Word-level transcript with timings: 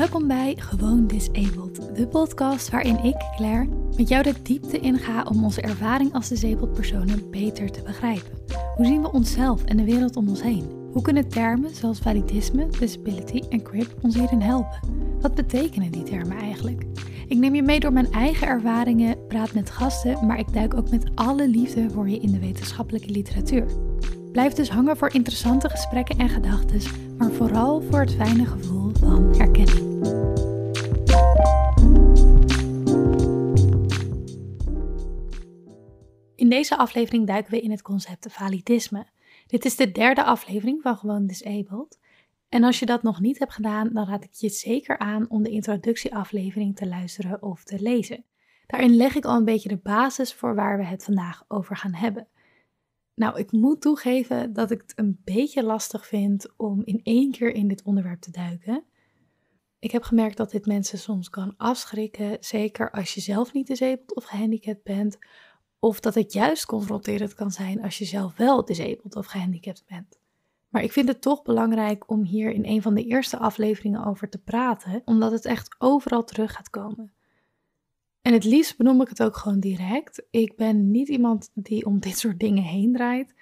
Welkom 0.00 0.28
bij 0.28 0.54
Gewoon 0.58 1.06
Disabled, 1.06 1.90
de 1.96 2.08
podcast 2.08 2.70
waarin 2.70 3.04
ik, 3.04 3.16
Claire, 3.36 3.68
met 3.96 4.08
jou 4.08 4.22
de 4.22 4.34
diepte 4.42 4.78
inga 4.78 5.22
om 5.22 5.44
onze 5.44 5.60
ervaring 5.60 6.12
als 6.12 6.28
disabled 6.28 6.72
personen 6.72 7.30
beter 7.30 7.70
te 7.70 7.82
begrijpen. 7.82 8.32
Hoe 8.76 8.86
zien 8.86 9.02
we 9.02 9.12
onszelf 9.12 9.64
en 9.64 9.76
de 9.76 9.84
wereld 9.84 10.16
om 10.16 10.28
ons 10.28 10.42
heen? 10.42 10.64
Hoe 10.92 11.02
kunnen 11.02 11.28
termen 11.28 11.74
zoals 11.74 11.98
validisme, 11.98 12.66
disability 12.78 13.42
en 13.48 13.62
crip 13.62 13.94
ons 14.02 14.14
hierin 14.14 14.40
helpen? 14.40 14.80
Wat 15.20 15.34
betekenen 15.34 15.90
die 15.90 16.02
termen 16.02 16.38
eigenlijk? 16.38 16.86
Ik 17.28 17.38
neem 17.38 17.54
je 17.54 17.62
mee 17.62 17.80
door 17.80 17.92
mijn 17.92 18.12
eigen 18.12 18.46
ervaringen, 18.46 19.26
praat 19.26 19.54
met 19.54 19.70
gasten, 19.70 20.26
maar 20.26 20.38
ik 20.38 20.52
duik 20.52 20.74
ook 20.74 20.90
met 20.90 21.10
alle 21.14 21.48
liefde 21.48 21.90
voor 21.90 22.08
je 22.08 22.18
in 22.18 22.32
de 22.32 22.38
wetenschappelijke 22.38 23.10
literatuur. 23.10 23.66
Blijf 24.32 24.52
dus 24.52 24.70
hangen 24.70 24.96
voor 24.96 25.14
interessante 25.14 25.68
gesprekken 25.68 26.18
en 26.18 26.28
gedachten, 26.28 26.80
maar 27.18 27.30
vooral 27.30 27.82
voor 27.90 28.00
het 28.00 28.14
fijne 28.14 28.46
gevoel 28.46 28.79
deze 36.50 36.76
aflevering 36.76 37.26
duiken 37.26 37.52
we 37.52 37.60
in 37.60 37.70
het 37.70 37.82
concept 37.82 38.26
validisme. 38.32 39.06
Dit 39.46 39.64
is 39.64 39.76
de 39.76 39.92
derde 39.92 40.24
aflevering 40.24 40.82
van 40.82 40.96
Gewoon 40.96 41.26
Disabled. 41.26 41.98
En 42.48 42.64
als 42.64 42.78
je 42.78 42.86
dat 42.86 43.02
nog 43.02 43.20
niet 43.20 43.38
hebt 43.38 43.52
gedaan, 43.52 43.90
dan 43.92 44.06
raad 44.06 44.24
ik 44.24 44.32
je 44.32 44.48
zeker 44.48 44.98
aan 44.98 45.30
om 45.30 45.42
de 45.42 45.50
introductieaflevering 45.50 46.76
te 46.76 46.88
luisteren 46.88 47.42
of 47.42 47.64
te 47.64 47.80
lezen. 47.80 48.24
Daarin 48.66 48.96
leg 48.96 49.14
ik 49.14 49.24
al 49.24 49.36
een 49.36 49.44
beetje 49.44 49.68
de 49.68 49.76
basis 49.76 50.34
voor 50.34 50.54
waar 50.54 50.78
we 50.78 50.84
het 50.84 51.04
vandaag 51.04 51.44
over 51.48 51.76
gaan 51.76 51.94
hebben. 51.94 52.28
Nou, 53.14 53.38
ik 53.38 53.52
moet 53.52 53.80
toegeven 53.80 54.52
dat 54.52 54.70
ik 54.70 54.80
het 54.80 54.92
een 54.98 55.20
beetje 55.24 55.62
lastig 55.62 56.06
vind 56.06 56.56
om 56.56 56.82
in 56.84 57.00
één 57.02 57.30
keer 57.30 57.54
in 57.54 57.68
dit 57.68 57.82
onderwerp 57.82 58.20
te 58.20 58.30
duiken. 58.30 58.84
Ik 59.78 59.90
heb 59.90 60.02
gemerkt 60.02 60.36
dat 60.36 60.50
dit 60.50 60.66
mensen 60.66 60.98
soms 60.98 61.30
kan 61.30 61.54
afschrikken, 61.56 62.36
zeker 62.40 62.90
als 62.90 63.14
je 63.14 63.20
zelf 63.20 63.52
niet 63.52 63.66
disabled 63.66 64.14
of 64.14 64.24
gehandicapt 64.24 64.82
bent, 64.82 65.18
of 65.80 66.00
dat 66.00 66.14
het 66.14 66.32
juist 66.32 66.66
confronterend 66.66 67.34
kan 67.34 67.50
zijn 67.50 67.82
als 67.82 67.98
je 67.98 68.04
zelf 68.04 68.36
wel 68.36 68.64
disabled 68.64 69.16
of 69.16 69.26
gehandicapt 69.26 69.84
bent. 69.88 70.18
Maar 70.68 70.82
ik 70.82 70.92
vind 70.92 71.08
het 71.08 71.20
toch 71.20 71.42
belangrijk 71.42 72.10
om 72.10 72.24
hier 72.24 72.50
in 72.50 72.64
een 72.64 72.82
van 72.82 72.94
de 72.94 73.04
eerste 73.04 73.38
afleveringen 73.38 74.04
over 74.04 74.28
te 74.28 74.38
praten, 74.38 75.02
omdat 75.04 75.32
het 75.32 75.44
echt 75.44 75.74
overal 75.78 76.24
terug 76.24 76.52
gaat 76.52 76.70
komen. 76.70 77.12
En 78.22 78.32
het 78.32 78.44
liefst 78.44 78.76
benoem 78.76 79.00
ik 79.00 79.08
het 79.08 79.22
ook 79.22 79.36
gewoon 79.36 79.60
direct. 79.60 80.26
Ik 80.30 80.56
ben 80.56 80.90
niet 80.90 81.08
iemand 81.08 81.50
die 81.54 81.86
om 81.86 82.00
dit 82.00 82.18
soort 82.18 82.38
dingen 82.38 82.62
heen 82.62 82.92
draait. 82.92 83.34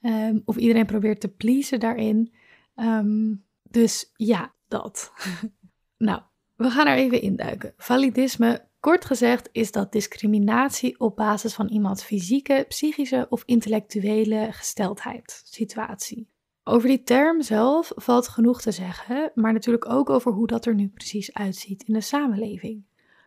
Um, 0.00 0.42
of 0.44 0.56
iedereen 0.56 0.86
probeert 0.86 1.20
te 1.20 1.28
pleasen 1.28 1.80
daarin. 1.80 2.32
Um, 2.76 3.44
dus 3.62 4.12
ja, 4.16 4.54
dat. 4.68 5.12
nou, 5.98 6.22
we 6.56 6.70
gaan 6.70 6.86
er 6.86 6.96
even 6.96 7.20
induiken. 7.20 7.74
Validisme, 7.76 8.68
kort 8.84 9.04
gezegd, 9.04 9.48
is 9.52 9.72
dat 9.72 9.92
discriminatie 9.92 11.00
op 11.00 11.16
basis 11.16 11.54
van 11.54 11.68
iemands 11.68 12.02
fysieke, 12.02 12.64
psychische 12.68 13.26
of 13.28 13.42
intellectuele 13.46 14.48
gesteldheid, 14.50 15.42
situatie. 15.44 16.28
Over 16.64 16.88
die 16.88 17.02
term 17.02 17.42
zelf 17.42 17.92
valt 17.94 18.28
genoeg 18.28 18.60
te 18.60 18.70
zeggen, 18.70 19.30
maar 19.34 19.52
natuurlijk 19.52 19.90
ook 19.90 20.10
over 20.10 20.32
hoe 20.32 20.46
dat 20.46 20.66
er 20.66 20.74
nu 20.74 20.88
precies 20.88 21.32
uitziet 21.32 21.82
in 21.82 21.94
de 21.94 22.00
samenleving. 22.00 22.84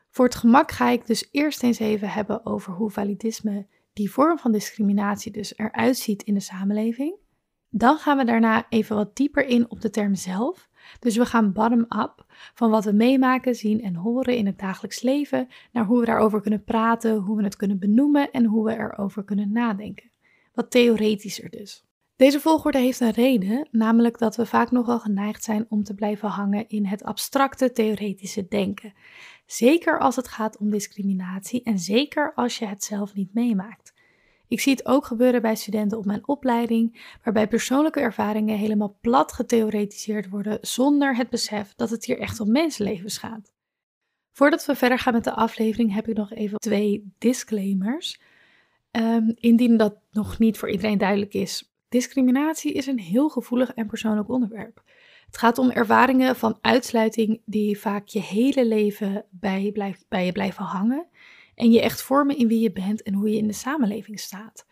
Voor 0.09 0.25
het 0.25 0.35
gemak 0.35 0.71
ga 0.71 0.89
ik 0.89 1.05
dus 1.05 1.29
eerst 1.31 1.63
eens 1.63 1.79
even 1.79 2.09
hebben 2.09 2.45
over 2.45 2.73
hoe 2.73 2.91
validisme, 2.91 3.67
die 3.93 4.11
vorm 4.11 4.39
van 4.39 4.51
discriminatie, 4.51 5.31
dus 5.31 5.57
eruit 5.57 5.97
ziet 5.97 6.23
in 6.23 6.33
de 6.33 6.39
samenleving. 6.39 7.15
Dan 7.77 7.97
gaan 7.97 8.17
we 8.17 8.25
daarna 8.25 8.65
even 8.69 8.95
wat 8.95 9.15
dieper 9.15 9.45
in 9.45 9.71
op 9.71 9.81
de 9.81 9.89
term 9.89 10.15
zelf. 10.15 10.69
Dus 10.99 11.17
we 11.17 11.25
gaan 11.25 11.53
bottom-up 11.53 12.25
van 12.53 12.69
wat 12.69 12.85
we 12.85 12.91
meemaken, 12.91 13.55
zien 13.55 13.81
en 13.81 13.95
horen 13.95 14.35
in 14.35 14.45
het 14.45 14.59
dagelijks 14.59 15.01
leven, 15.01 15.47
naar 15.71 15.85
hoe 15.85 15.99
we 15.99 16.05
daarover 16.05 16.41
kunnen 16.41 16.63
praten, 16.63 17.15
hoe 17.15 17.37
we 17.37 17.43
het 17.43 17.55
kunnen 17.55 17.79
benoemen 17.79 18.31
en 18.31 18.45
hoe 18.45 18.65
we 18.65 18.77
erover 18.77 19.23
kunnen 19.23 19.51
nadenken. 19.51 20.11
Wat 20.53 20.71
theoretischer 20.71 21.49
dus. 21.49 21.85
Deze 22.15 22.39
volgorde 22.39 22.77
heeft 22.77 22.99
een 22.99 23.11
reden, 23.11 23.67
namelijk 23.71 24.17
dat 24.17 24.35
we 24.35 24.45
vaak 24.45 24.71
nogal 24.71 24.99
geneigd 24.99 25.43
zijn 25.43 25.65
om 25.69 25.83
te 25.83 25.93
blijven 25.93 26.29
hangen 26.29 26.67
in 26.67 26.85
het 26.85 27.03
abstracte 27.03 27.71
theoretische 27.71 28.47
denken. 28.47 28.93
Zeker 29.45 29.99
als 29.99 30.15
het 30.15 30.27
gaat 30.27 30.57
om 30.57 30.69
discriminatie 30.69 31.63
en 31.63 31.79
zeker 31.79 32.33
als 32.35 32.59
je 32.59 32.65
het 32.65 32.83
zelf 32.83 33.13
niet 33.13 33.33
meemaakt. 33.33 33.93
Ik 34.47 34.59
zie 34.59 34.71
het 34.71 34.85
ook 34.85 35.05
gebeuren 35.05 35.41
bij 35.41 35.55
studenten 35.55 35.97
op 35.97 36.05
mijn 36.05 36.27
opleiding, 36.27 37.15
waarbij 37.23 37.47
persoonlijke 37.47 37.99
ervaringen 37.99 38.57
helemaal 38.57 38.97
plat 39.01 39.31
getheoretiseerd 39.31 40.29
worden 40.29 40.57
zonder 40.61 41.15
het 41.15 41.29
besef 41.29 41.73
dat 41.75 41.89
het 41.89 42.05
hier 42.05 42.19
echt 42.19 42.39
om 42.39 42.51
mensenlevens 42.51 43.17
gaat. 43.17 43.51
Voordat 44.31 44.65
we 44.65 44.75
verder 44.75 44.99
gaan 44.99 45.13
met 45.13 45.23
de 45.23 45.33
aflevering 45.33 45.93
heb 45.93 46.07
ik 46.07 46.17
nog 46.17 46.33
even 46.33 46.57
twee 46.57 47.13
disclaimers. 47.17 48.21
Um, 48.91 49.33
indien 49.35 49.77
dat 49.77 49.95
nog 50.11 50.39
niet 50.39 50.57
voor 50.57 50.69
iedereen 50.69 50.97
duidelijk 50.97 51.33
is, 51.33 51.71
discriminatie 51.89 52.73
is 52.73 52.87
een 52.87 52.99
heel 52.99 53.29
gevoelig 53.29 53.73
en 53.73 53.87
persoonlijk 53.87 54.29
onderwerp. 54.29 54.83
Het 55.25 55.37
gaat 55.37 55.57
om 55.57 55.71
ervaringen 55.71 56.35
van 56.35 56.57
uitsluiting 56.61 57.41
die 57.45 57.79
vaak 57.79 58.07
je 58.07 58.19
hele 58.19 58.65
leven 58.65 59.25
bij 59.29 59.73
bij 60.07 60.25
je 60.25 60.31
blijven 60.31 60.63
hangen 60.63 61.07
en 61.57 61.71
je 61.71 61.81
echt 61.81 62.01
vormen 62.01 62.37
in 62.37 62.47
wie 62.47 62.59
je 62.59 62.71
bent 62.71 63.03
en 63.03 63.13
hoe 63.13 63.29
je 63.29 63.37
in 63.37 63.47
de 63.47 63.53
samenleving 63.53 64.19
staat. 64.19 64.65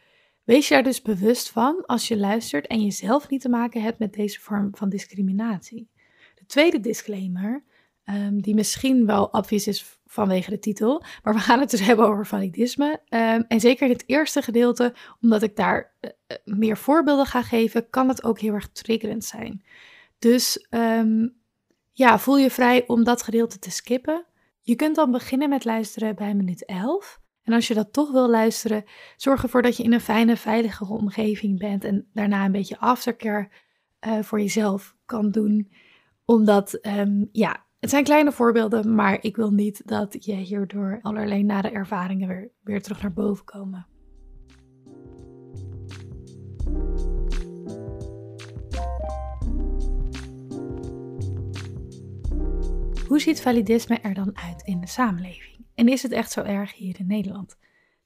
Wees 0.44 0.68
je 0.68 0.74
daar 0.74 0.84
dus 0.84 1.02
bewust 1.02 1.50
van 1.50 1.86
als 1.86 2.08
je 2.08 2.18
luistert 2.18 2.68
en 2.68 2.84
jezelf 2.84 3.30
niet 3.30 3.42
te 3.42 3.50
maken 3.50 3.82
hebt 3.82 4.00
met 4.00 4.14
deze 4.14 4.40
vorm 4.40 4.70
van 4.76 4.90
discriminatie. 4.90 5.90
De 6.36 6.46
tweede 6.46 6.80
disclaimer, 6.80 7.64
um, 8.06 8.42
die 8.42 8.56
misschien 8.56 9.06
wel 9.06 9.26
obvious 9.26 9.68
is 9.68 10.00
vanwege 10.06 10.50
de 10.50 10.60
titel, 10.60 11.04
maar 11.24 11.34
we 11.34 11.40
gaan 11.40 11.60
het 11.60 11.70
dus 11.70 11.86
hebben 11.88 12.06
over 12.06 12.26
validisme. 12.26 13.02
Um, 13.10 13.46
en 13.48 13.60
zeker 13.60 13.86
in 13.86 13.94
het 13.94 14.04
eerste 14.06 14.42
gedeelte, 14.42 14.94
omdat 15.22 15.42
ik 15.42 15.56
daar 15.56 15.94
uh, 16.02 16.12
meer 16.44 16.78
voorbeelden 16.78 17.26
ga 17.26 17.42
geven, 17.42 17.90
kan 17.90 18.08
het 18.08 18.24
ook 18.24 18.40
heel 18.40 18.54
erg 18.54 18.70
triggerend 18.72 19.26
zijn. 19.26 19.64
Dus 20.20 20.68
um, 20.70 21.36
ja, 21.92 22.20
voel 22.20 22.38
je 22.38 22.52
vrij 22.52 22.88
om 22.88 23.04
dat 23.04 23.24
gedeelte 23.24 23.60
te 23.60 23.72
skippen. 23.72 24.26
Je 24.66 24.76
kunt 24.76 24.96
dan 24.96 25.12
beginnen 25.12 25.50
met 25.50 25.66
luisteren 25.66 26.16
bij 26.16 26.34
minuut 26.34 26.66
11. 26.66 27.20
En 27.44 27.54
als 27.54 27.68
je 27.68 27.74
dat 27.74 27.94
toch 27.94 28.12
wil 28.12 28.30
luisteren, 28.30 28.84
zorg 29.16 29.44
ervoor 29.44 29.62
dat 29.62 29.78
je 29.78 29.84
in 29.84 29.94
een 29.94 30.02
fijne, 30.02 30.38
veilige 30.38 30.86
omgeving 30.86 31.60
bent 31.60 31.84
en 31.84 32.08
daarna 32.14 32.46
een 32.46 32.52
beetje 32.52 32.80
aftercare 32.80 33.50
uh, 34.08 34.22
voor 34.22 34.40
jezelf 34.40 34.96
kan 35.06 35.32
doen. 35.32 35.72
Omdat, 36.26 36.80
um, 36.88 37.30
ja, 37.32 37.66
het 37.80 37.90
zijn 37.90 38.04
kleine 38.04 38.32
voorbeelden, 38.32 38.96
maar 38.96 39.18
ik 39.22 39.36
wil 39.36 39.52
niet 39.52 39.82
dat 39.88 40.26
je 40.26 40.36
hierdoor 40.36 41.00
allerlei 41.02 41.44
nare 41.44 41.70
ervaringen 41.70 42.28
weer, 42.28 42.52
weer 42.62 42.82
terug 42.82 43.02
naar 43.02 43.14
boven 43.14 43.46
komen. 43.46 43.88
Hoe 53.08 53.20
ziet 53.20 53.42
validisme 53.42 54.00
er 54.00 54.14
dan 54.14 54.38
uit 54.38 54.62
in 54.62 54.80
de 54.80 54.88
samenleving? 54.88 55.66
En 55.76 55.88
is 55.88 56.04
het 56.04 56.12
echt 56.12 56.32
zo 56.32 56.42
erg 56.42 56.74
hier 56.74 57.00
in 57.00 57.08
Nederland? 57.08 57.58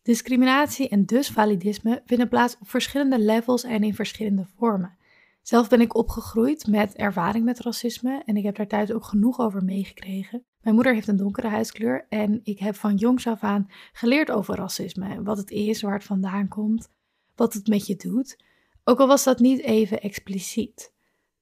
Discriminatie 0.02 0.90
en 0.90 1.06
dus 1.06 1.30
validisme 1.30 2.02
vinden 2.06 2.30
plaats 2.30 2.58
op 2.60 2.70
verschillende 2.70 3.20
levels 3.20 3.64
en 3.64 3.84
in 3.84 3.94
verschillende 3.94 4.46
vormen. 4.58 4.98
Zelf 5.42 5.70
ben 5.70 5.82
ik 5.82 5.96
opgegroeid 5.96 6.68
met 6.68 6.96
ervaring 6.96 7.46
met 7.46 7.60
racisme 7.60 8.22
en 8.26 8.36
ik 8.36 8.44
heb 8.44 8.56
daar 8.56 8.68
thuis 8.68 8.92
ook 8.92 9.04
genoeg 9.04 9.40
over 9.40 9.64
meegekregen. 9.64 10.44
Mijn 10.62 10.76
moeder 10.76 10.94
heeft 10.94 11.08
een 11.08 11.18
donkere 11.18 11.48
huidskleur 11.48 12.06
en 12.10 12.40
ik 12.44 12.60
heb 12.60 12.76
van 12.76 12.96
jongs 12.96 13.28
af 13.28 13.44
aan 13.44 13.68
geleerd 13.94 14.32
over 14.32 14.56
racisme. 14.56 15.24
Wat 15.24 15.38
het 15.38 15.52
is, 15.52 15.82
waar 15.82 15.94
het 15.94 16.04
vandaan 16.04 16.48
komt, 16.48 16.90
wat 17.36 17.54
het 17.54 17.68
met 17.68 17.88
je 17.88 17.96
doet. 17.96 18.44
Ook 18.84 19.00
al 19.00 19.08
was 19.08 19.24
dat 19.24 19.40
niet 19.40 19.62
even 19.62 20.02
expliciet. 20.02 20.94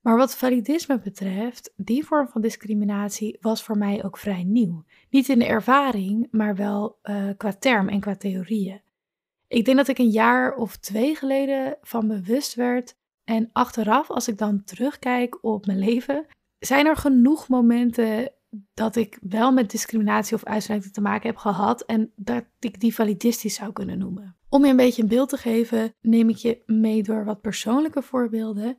Maar 0.08 0.18
wat 0.18 0.36
validisme 0.36 1.00
betreft, 1.00 1.74
die 1.76 2.06
vorm 2.06 2.28
van 2.28 2.42
discriminatie 2.42 3.38
was 3.42 3.64
voor 3.64 3.78
mij 3.78 4.04
ook 4.04 4.18
vrij 4.18 4.44
nieuw. 4.44 4.84
Niet 5.10 5.30
in 5.30 5.40
de 5.40 5.46
ervaring, 5.46 6.28
maar 6.32 6.56
wel 6.56 7.00
uh, 7.04 7.30
qua 7.38 7.54
term 7.54 7.90
en 7.90 8.00
qua 8.00 8.16
theorieën. 8.16 8.82
Ik 9.48 9.66
denk 9.66 9.78
dat 9.78 9.88
ik 9.88 9.98
een 9.98 10.10
jaar 10.10 10.56
of 10.56 10.78
twee 10.78 11.16
geleden 11.16 11.78
van 11.82 12.08
bewust 12.08 12.56
werd. 12.56 12.98
En 13.24 13.50
achteraf, 13.54 14.10
als 14.10 14.28
ik 14.28 14.38
dan 14.38 14.64
terugkijk 14.64 15.44
op 15.44 15.66
mijn 15.66 15.80
leven, 15.80 16.26
zijn 16.60 16.86
er 16.86 16.98
genoeg 16.98 17.48
momenten 17.48 18.32
dat 18.74 18.96
ik 18.96 19.18
wel 19.22 19.52
met 19.52 19.72
discriminatie 19.72 20.36
of 20.36 20.44
uitsluiting 20.44 20.94
te 20.94 21.02
maken 21.02 21.30
heb 21.30 21.38
gehad 21.38 21.82
en 21.82 22.12
dat 22.16 22.44
ik 22.60 22.80
die 22.80 22.96
validistisch 22.96 23.56
zou 23.56 23.72
kunnen 23.72 23.98
noemen. 23.98 24.36
Om 24.50 24.64
je 24.64 24.70
een 24.70 24.78
beetje 24.78 25.02
een 25.02 25.08
beeld 25.08 25.30
te 25.30 25.38
geven, 25.38 25.94
neem 26.02 26.30
ik 26.30 26.36
je 26.36 26.64
mee 26.66 27.04
door 27.04 27.26
wat 27.26 27.42
persoonlijke 27.42 28.02
voorbeelden. 28.02 28.78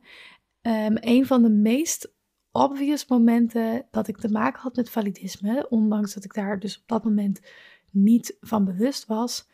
Um, 0.61 0.97
een 0.99 1.25
van 1.25 1.41
de 1.41 1.49
meest 1.49 2.13
obvious 2.51 3.07
momenten 3.07 3.87
dat 3.91 4.07
ik 4.07 4.17
te 4.17 4.31
maken 4.31 4.61
had 4.61 4.75
met 4.75 4.89
validisme, 4.89 5.69
ondanks 5.69 6.13
dat 6.13 6.23
ik 6.23 6.33
daar 6.33 6.59
dus 6.59 6.77
op 6.77 6.87
dat 6.87 7.03
moment 7.03 7.39
niet 7.91 8.37
van 8.41 8.65
bewust 8.65 9.05
was, 9.05 9.49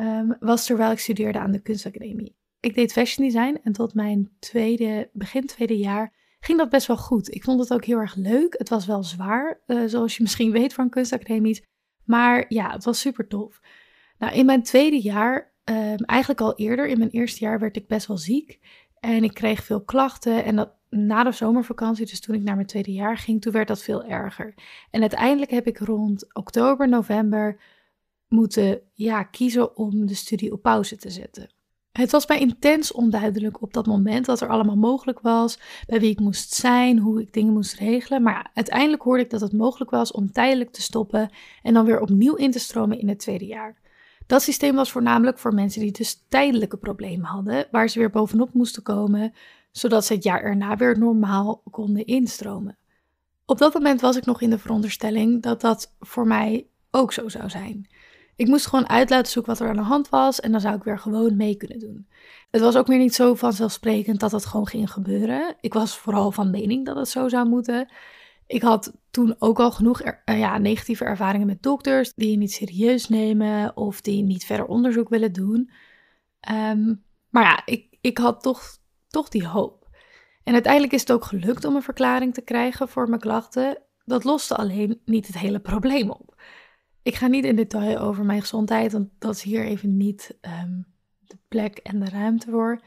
um, 0.00 0.36
was 0.40 0.66
terwijl 0.66 0.90
ik 0.90 0.98
studeerde 0.98 1.38
aan 1.38 1.50
de 1.50 1.62
kunstacademie. 1.62 2.36
Ik 2.60 2.74
deed 2.74 2.92
fashion 2.92 3.26
design 3.26 3.58
en 3.62 3.72
tot 3.72 3.94
mijn 3.94 4.30
tweede, 4.38 5.10
begin 5.12 5.46
tweede 5.46 5.78
jaar 5.78 6.12
ging 6.40 6.58
dat 6.58 6.70
best 6.70 6.86
wel 6.86 6.96
goed. 6.96 7.34
Ik 7.34 7.44
vond 7.44 7.60
het 7.60 7.72
ook 7.72 7.84
heel 7.84 7.98
erg 7.98 8.14
leuk. 8.14 8.54
Het 8.58 8.68
was 8.68 8.86
wel 8.86 9.02
zwaar, 9.02 9.60
uh, 9.66 9.82
zoals 9.86 10.16
je 10.16 10.22
misschien 10.22 10.52
weet 10.52 10.74
van 10.74 10.90
kunstacademies. 10.90 11.62
Maar 12.04 12.44
ja, 12.48 12.70
het 12.70 12.84
was 12.84 13.00
super 13.00 13.26
tof. 13.26 13.60
Nou, 14.18 14.34
in 14.34 14.46
mijn 14.46 14.62
tweede 14.62 15.00
jaar, 15.00 15.54
um, 15.64 15.96
eigenlijk 15.96 16.40
al 16.40 16.56
eerder, 16.56 16.88
in 16.88 16.98
mijn 16.98 17.10
eerste 17.10 17.44
jaar 17.44 17.58
werd 17.58 17.76
ik 17.76 17.86
best 17.86 18.06
wel 18.06 18.18
ziek. 18.18 18.58
En 19.00 19.24
ik 19.24 19.34
kreeg 19.34 19.64
veel 19.64 19.80
klachten. 19.80 20.44
En 20.44 20.56
dat, 20.56 20.70
na 20.88 21.24
de 21.24 21.32
zomervakantie, 21.32 22.06
dus 22.06 22.20
toen 22.20 22.34
ik 22.34 22.42
naar 22.42 22.54
mijn 22.54 22.66
tweede 22.66 22.92
jaar 22.92 23.18
ging, 23.18 23.40
toen 23.40 23.52
werd 23.52 23.68
dat 23.68 23.82
veel 23.82 24.04
erger. 24.04 24.54
En 24.90 25.00
uiteindelijk 25.00 25.50
heb 25.50 25.66
ik 25.66 25.78
rond 25.78 26.34
oktober, 26.34 26.88
november 26.88 27.60
moeten 28.28 28.80
ja, 28.94 29.22
kiezen 29.22 29.76
om 29.76 30.06
de 30.06 30.14
studie 30.14 30.52
op 30.52 30.62
pauze 30.62 30.96
te 30.96 31.10
zetten. 31.10 31.50
Het 31.92 32.10
was 32.10 32.26
mij 32.26 32.40
intens 32.40 32.92
onduidelijk 32.92 33.62
op 33.62 33.72
dat 33.72 33.86
moment 33.86 34.26
wat 34.26 34.40
er 34.40 34.48
allemaal 34.48 34.76
mogelijk 34.76 35.20
was, 35.20 35.58
bij 35.86 36.00
wie 36.00 36.10
ik 36.10 36.20
moest 36.20 36.52
zijn, 36.52 36.98
hoe 36.98 37.20
ik 37.20 37.32
dingen 37.32 37.52
moest 37.52 37.74
regelen. 37.74 38.22
Maar 38.22 38.50
uiteindelijk 38.54 39.02
hoorde 39.02 39.22
ik 39.22 39.30
dat 39.30 39.40
het 39.40 39.52
mogelijk 39.52 39.90
was 39.90 40.12
om 40.12 40.32
tijdelijk 40.32 40.70
te 40.70 40.82
stoppen 40.82 41.30
en 41.62 41.74
dan 41.74 41.84
weer 41.84 42.00
opnieuw 42.00 42.34
in 42.34 42.50
te 42.50 42.58
stromen 42.58 42.98
in 42.98 43.08
het 43.08 43.18
tweede 43.18 43.46
jaar. 43.46 43.80
Dat 44.30 44.42
systeem 44.42 44.74
was 44.74 44.90
voornamelijk 44.90 45.38
voor 45.38 45.54
mensen 45.54 45.80
die 45.80 45.92
dus 45.92 46.24
tijdelijke 46.28 46.76
problemen 46.76 47.26
hadden, 47.26 47.66
waar 47.70 47.88
ze 47.88 47.98
weer 47.98 48.10
bovenop 48.10 48.52
moesten 48.52 48.82
komen, 48.82 49.34
zodat 49.70 50.04
ze 50.04 50.14
het 50.14 50.22
jaar 50.22 50.42
erna 50.42 50.76
weer 50.76 50.98
normaal 50.98 51.62
konden 51.70 52.06
instromen. 52.06 52.76
Op 53.46 53.58
dat 53.58 53.74
moment 53.74 54.00
was 54.00 54.16
ik 54.16 54.24
nog 54.24 54.40
in 54.40 54.50
de 54.50 54.58
veronderstelling 54.58 55.42
dat 55.42 55.60
dat 55.60 55.94
voor 56.00 56.26
mij 56.26 56.66
ook 56.90 57.12
zo 57.12 57.28
zou 57.28 57.48
zijn. 57.48 57.88
Ik 58.36 58.46
moest 58.46 58.66
gewoon 58.66 58.88
uit 58.88 59.10
laten 59.10 59.32
zoeken 59.32 59.52
wat 59.52 59.60
er 59.60 59.68
aan 59.68 59.76
de 59.76 59.82
hand 59.82 60.08
was 60.08 60.40
en 60.40 60.52
dan 60.52 60.60
zou 60.60 60.76
ik 60.76 60.84
weer 60.84 60.98
gewoon 60.98 61.36
mee 61.36 61.56
kunnen 61.56 61.78
doen. 61.78 62.06
Het 62.50 62.60
was 62.60 62.76
ook 62.76 62.86
weer 62.86 62.98
niet 62.98 63.14
zo 63.14 63.34
vanzelfsprekend 63.34 64.20
dat 64.20 64.30
dat 64.30 64.46
gewoon 64.46 64.66
ging 64.66 64.90
gebeuren. 64.90 65.56
Ik 65.60 65.72
was 65.72 65.98
vooral 65.98 66.32
van 66.32 66.50
mening 66.50 66.86
dat 66.86 66.96
het 66.96 67.08
zo 67.08 67.28
zou 67.28 67.48
moeten. 67.48 67.88
Ik 68.50 68.62
had 68.62 68.92
toen 69.10 69.34
ook 69.38 69.60
al 69.60 69.72
genoeg 69.72 70.00
eh, 70.00 70.38
ja, 70.38 70.58
negatieve 70.58 71.04
ervaringen 71.04 71.46
met 71.46 71.62
dokters 71.62 72.14
die 72.14 72.30
je 72.30 72.36
niet 72.36 72.52
serieus 72.52 73.08
nemen 73.08 73.76
of 73.76 74.00
die 74.00 74.22
niet 74.22 74.44
verder 74.44 74.66
onderzoek 74.66 75.08
willen 75.08 75.32
doen. 75.32 75.70
Ehm, 76.40 76.94
maar 77.28 77.42
ja, 77.42 77.62
ik, 77.64 77.96
ik 78.00 78.18
had 78.18 78.42
toch, 78.42 78.78
toch 79.08 79.28
die 79.28 79.46
hoop. 79.46 79.88
En 80.42 80.52
uiteindelijk 80.52 80.92
is 80.92 81.00
het 81.00 81.12
ook 81.12 81.24
gelukt 81.24 81.64
om 81.64 81.74
een 81.74 81.82
verklaring 81.82 82.34
te 82.34 82.40
krijgen 82.40 82.88
voor 82.88 83.08
mijn 83.08 83.20
klachten. 83.20 83.82
Dat 84.04 84.24
loste 84.24 84.56
alleen 84.56 85.00
niet 85.04 85.26
het 85.26 85.38
hele 85.38 85.60
probleem 85.60 86.10
op. 86.10 86.42
Ik 87.02 87.14
ga 87.14 87.26
niet 87.26 87.44
in 87.44 87.56
detail 87.56 87.98
over 87.98 88.24
mijn 88.24 88.40
gezondheid, 88.40 88.92
want 88.92 89.08
dat 89.18 89.34
is 89.34 89.42
hier 89.42 89.64
even 89.64 89.96
niet 89.96 90.38
um, 90.40 90.86
de 91.18 91.38
plek 91.48 91.76
en 91.78 92.00
de 92.00 92.10
ruimte 92.10 92.50
voor. 92.50 92.80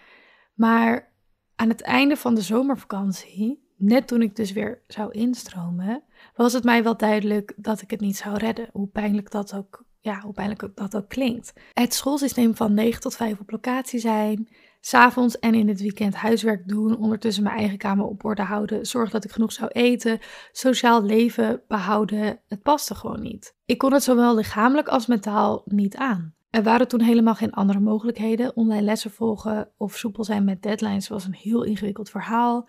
Maar 0.54 1.13
aan 1.56 1.69
het 1.69 1.81
einde 1.81 2.18
van 2.18 2.36
de 2.36 2.42
zomervakantie, 2.42 3.62
net 3.83 4.07
toen 4.07 4.21
ik 4.21 4.35
dus 4.35 4.51
weer 4.51 4.81
zou 4.88 5.12
instromen, 5.12 6.03
was 6.35 6.53
het 6.53 6.63
mij 6.63 6.83
wel 6.83 6.97
duidelijk 6.97 7.53
dat 7.56 7.81
ik 7.81 7.91
het 7.91 8.00
niet 8.00 8.18
zou 8.18 8.38
redden. 8.38 8.69
Hoe 8.71 8.88
pijnlijk 8.88 9.31
dat 9.31 9.53
ook, 9.56 9.83
ja, 10.00 10.19
hoe 10.19 10.33
pijnlijk 10.33 10.69
dat 10.75 10.95
ook 10.95 11.09
klinkt. 11.09 11.53
Het 11.74 11.94
schoolsysteem 11.94 12.56
van 12.56 12.74
9 12.74 13.01
tot 13.01 13.15
5 13.15 13.39
op 13.39 13.51
locatie 13.51 14.00
zijn, 14.00 14.50
s'avonds 14.81 15.39
en 15.39 15.53
in 15.53 15.68
het 15.68 15.81
weekend 15.81 16.15
huiswerk 16.15 16.68
doen, 16.68 16.97
ondertussen 16.97 17.44
mijn 17.44 17.57
eigen 17.57 17.77
kamer 17.77 18.06
op 18.06 18.25
orde 18.25 18.41
houden, 18.41 18.85
zorg 18.85 19.09
dat 19.09 19.24
ik 19.24 19.31
genoeg 19.31 19.51
zou 19.51 19.69
eten, 19.71 20.19
sociaal 20.51 21.03
leven 21.03 21.62
behouden, 21.68 22.39
het 22.47 22.62
paste 22.62 22.95
gewoon 22.95 23.21
niet. 23.21 23.56
Ik 23.65 23.77
kon 23.77 23.94
het 23.94 24.03
zowel 24.03 24.36
lichamelijk 24.36 24.88
als 24.88 25.07
mentaal 25.07 25.62
niet 25.65 25.95
aan. 25.95 26.33
Er 26.53 26.63
waren 26.63 26.88
toen 26.88 27.01
helemaal 27.01 27.36
geen 27.36 27.51
andere 27.53 27.79
mogelijkheden. 27.79 28.56
Online 28.56 28.81
lessen 28.81 29.12
volgen 29.12 29.69
of 29.77 29.97
soepel 29.97 30.24
zijn 30.24 30.44
met 30.44 30.62
deadlines 30.62 31.07
was 31.07 31.25
een 31.25 31.33
heel 31.33 31.63
ingewikkeld 31.63 32.09
verhaal. 32.09 32.68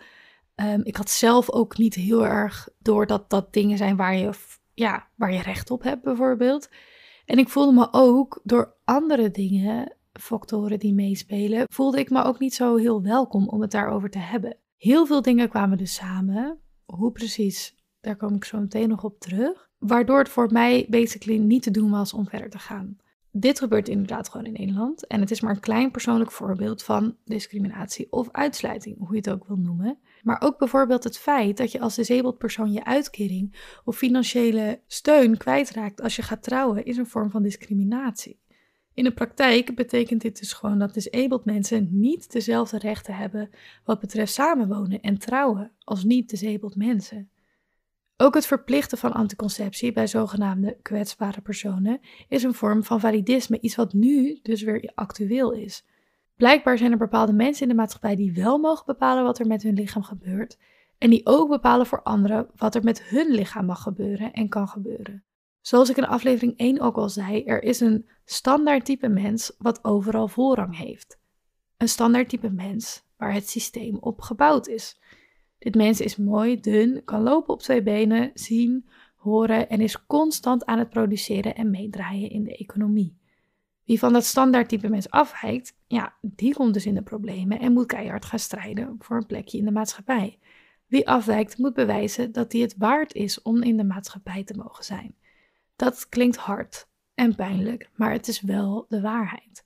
Ehm, 0.55 0.81
ik 0.83 0.97
had 0.97 1.11
zelf 1.11 1.51
ook 1.51 1.79
niet 1.79 1.95
heel 1.95 2.27
erg 2.27 2.69
door 2.79 3.07
dat 3.07 3.31
dat 3.31 3.53
dingen 3.53 3.77
zijn 3.77 3.97
waar 3.97 4.17
je, 4.17 4.31
ja, 4.75 5.09
waar 5.15 5.33
je 5.33 5.43
recht 5.43 5.71
op 5.71 5.83
hebt, 5.83 6.03
bijvoorbeeld. 6.03 6.69
En 7.25 7.39
ik 7.39 7.49
voelde 7.49 7.73
me 7.73 7.89
ook 7.91 8.41
door 8.45 8.77
andere 8.85 9.31
dingen 9.31 9.97
factoren 10.13 10.79
die 10.79 10.95
meespelen, 10.95 11.67
voelde 11.69 11.99
ik 11.99 12.11
me 12.11 12.23
ook 12.23 12.39
niet 12.39 12.55
zo 12.55 12.77
heel 12.77 13.03
welkom 13.03 13.49
om 13.49 13.61
het 13.61 13.71
daarover 13.71 14.11
te 14.11 14.19
hebben. 14.19 14.57
Heel 14.77 15.07
veel 15.07 15.23
dingen 15.23 15.49
kwamen 15.49 15.79
dus 15.79 15.95
samen. 15.95 16.59
Hoe 16.85 17.13
precies, 17.13 17.75
daar 18.01 18.17
kom 18.17 18.35
ik 18.35 18.45
zo 18.45 18.61
meteen 18.61 18.89
nog 18.89 19.05
op 19.05 19.21
terug. 19.21 19.71
Waardoor 19.79 20.19
het 20.19 20.29
voor 20.29 20.53
mij 20.53 20.87
basically 20.89 21.39
niet 21.39 21.63
te 21.63 21.71
doen 21.71 21.91
was 21.91 22.13
om 22.13 22.29
verder 22.29 22.51
te 22.51 22.59
gaan. 22.59 22.97
Dit 23.37 23.59
gebeurt 23.59 23.89
inderdaad 23.89 24.29
gewoon 24.29 24.47
in 24.47 24.53
Nederland. 24.53 25.07
En 25.07 25.21
het 25.21 25.31
is 25.31 25.41
maar 25.41 25.55
een 25.55 25.61
klein 25.61 25.91
persoonlijk 25.91 26.31
voorbeeld 26.31 26.83
van 26.83 27.17
discriminatie 27.25 28.07
of 28.13 28.29
uitsluiting, 28.31 28.99
hoe 28.99 29.11
je 29.11 29.17
het 29.17 29.31
ook 29.31 29.47
wil 29.47 29.57
noemen. 29.57 29.99
Maar 30.23 30.41
ook 30.41 30.59
bijvoorbeeld 30.59 31.05
het 31.05 31.19
feit 31.19 31.57
dat 31.57 31.73
je 31.73 31.81
als 31.81 31.95
disabled 31.95 32.39
persoon 32.39 32.73
je 32.73 32.85
uitkering 32.85 33.55
of 33.85 33.97
financiële 33.97 34.81
steun 34.87 35.37
kwijtraakt 35.37 36.01
als 36.01 36.17
je 36.17 36.23
gaat 36.23 36.43
trouwen, 36.43 36.85
is 36.85 36.97
een 36.97 37.07
vorm 37.07 37.31
van 37.31 37.43
discriminatie. 37.43 38.41
In 38.93 39.05
de 39.05 39.15
praktijk 39.15 39.75
betekent 39.75 40.21
dit 40.21 40.39
dus 40.39 40.53
gewoon 40.53 40.79
dat 40.79 40.95
disabled 40.95 41.45
mensen 41.45 41.89
niet 41.91 42.33
dezelfde 42.33 42.79
rechten 42.79 43.15
hebben 43.15 43.51
wat 43.85 44.01
betreft 44.01 44.33
samenwonen 44.33 45.01
en 45.01 45.19
trouwen 45.19 45.73
als 45.85 46.05
niet-disabled 46.05 46.77
mensen. 46.77 47.29
Ook 48.17 48.35
het 48.35 48.47
verplichten 48.47 48.99
van 48.99 49.13
anticonceptie 49.13 49.93
bij 49.93 50.07
zogenaamde 50.07 50.79
kwetsbare 50.83 51.41
personen 51.41 52.01
is 52.29 52.43
een 52.43 52.55
vorm 52.55 52.85
van 52.85 53.01
validisme, 53.01 53.61
iets 53.61 53.75
wat 53.75 53.93
nu 53.93 54.39
dus 54.43 54.63
weer 54.63 54.93
actueel 54.95 55.53
is. 55.53 55.85
Blijkbaar 56.37 56.79
zijn 56.79 56.93
er 56.93 56.99
bepaalde 56.99 57.33
mensen 57.33 57.63
in 57.63 57.69
de 57.69 57.75
maatschappij 57.75 58.17
die 58.17 58.33
wel 58.33 58.59
mogen 58.59 58.87
bepalen 58.87 59.25
wat 59.25 59.39
er 59.39 59.47
met 59.47 59.63
hun 59.63 59.75
lichaam 59.75 60.03
gebeurt, 60.03 60.59
en 60.99 61.11
die 61.11 61.27
ook 61.27 61.49
bepalen 61.49 61.87
voor 61.87 62.03
anderen 62.03 62.49
wat 62.57 62.75
er 62.75 62.85
met 62.85 63.03
hun 63.03 63.31
lichaam 63.31 63.67
mag 63.67 63.83
gebeuren 63.83 64.33
en 64.33 64.49
kan 64.49 64.69
gebeuren. 64.69 65.25
Zoals 65.61 65.91
ik 65.91 65.97
in 65.97 66.07
aflevering 66.07 66.57
1 66.57 66.81
ook 66.81 66.97
al 66.97 67.09
zei, 67.09 67.45
er 67.45 67.63
is 67.63 67.81
een 67.81 68.09
standaard 68.25 68.85
type 68.85 69.09
mens 69.09 69.55
wat 69.59 69.85
overal 69.85 70.29
voorrang 70.29 70.77
heeft. 70.77 71.19
Een 71.77 71.89
standaard 71.89 72.29
type 72.29 72.51
mens 72.51 73.05
waar 73.17 73.33
het 73.33 73.49
systeem 73.49 73.97
op 74.01 74.21
gebouwd 74.21 74.67
is. 74.69 75.01
Dit 75.65 75.75
mens 75.75 76.01
is 76.01 76.17
mooi, 76.17 76.61
dun, 76.61 77.05
kan 77.05 77.23
lopen 77.23 77.55
op 77.55 77.61
twee 77.61 77.83
benen, 77.83 78.31
zien, 78.35 78.89
horen 79.17 79.69
en 79.69 79.81
is 79.81 80.07
constant 80.07 80.65
aan 80.65 80.79
het 80.79 80.91
produceren 80.91 81.55
en 81.55 81.71
meedraaien 81.71 82.31
in 82.31 82.45
de 82.45 82.57
economie. 82.57 83.19
Wie 83.85 83.99
van 83.99 84.13
dat 84.13 84.25
standaard 84.25 84.69
type 84.69 84.89
mens 84.89 85.11
afwijkt, 85.11 85.77
ja, 85.87 86.15
die 86.21 86.55
komt 86.55 86.75
dus 86.75 86.87
in 86.87 86.95
de 86.95 87.03
problemen 87.03 87.61
en 87.61 87.73
moet 87.73 87.87
keihard 87.87 88.25
gaan 88.25 88.39
strijden 88.39 88.97
voor 88.99 89.17
een 89.17 89.27
plekje 89.27 89.59
in 89.59 89.65
de 89.65 89.71
maatschappij. 89.71 90.39
Wie 90.87 91.09
afwijkt 91.09 91.59
moet 91.59 91.75
bewijzen 91.75 92.33
dat 92.33 92.53
hij 92.53 92.61
het 92.61 92.75
waard 92.79 93.15
is 93.15 93.43
om 93.43 93.63
in 93.63 93.77
de 93.77 93.85
maatschappij 93.85 94.45
te 94.45 94.57
mogen 94.57 94.85
zijn. 94.85 95.15
Dat 95.77 96.09
klinkt 96.09 96.37
hard 96.37 96.89
en 97.15 97.35
pijnlijk, 97.35 97.91
maar 97.95 98.13
het 98.13 98.29
is 98.29 98.41
wel 98.41 98.87
de 98.89 99.01
waarheid. 99.01 99.63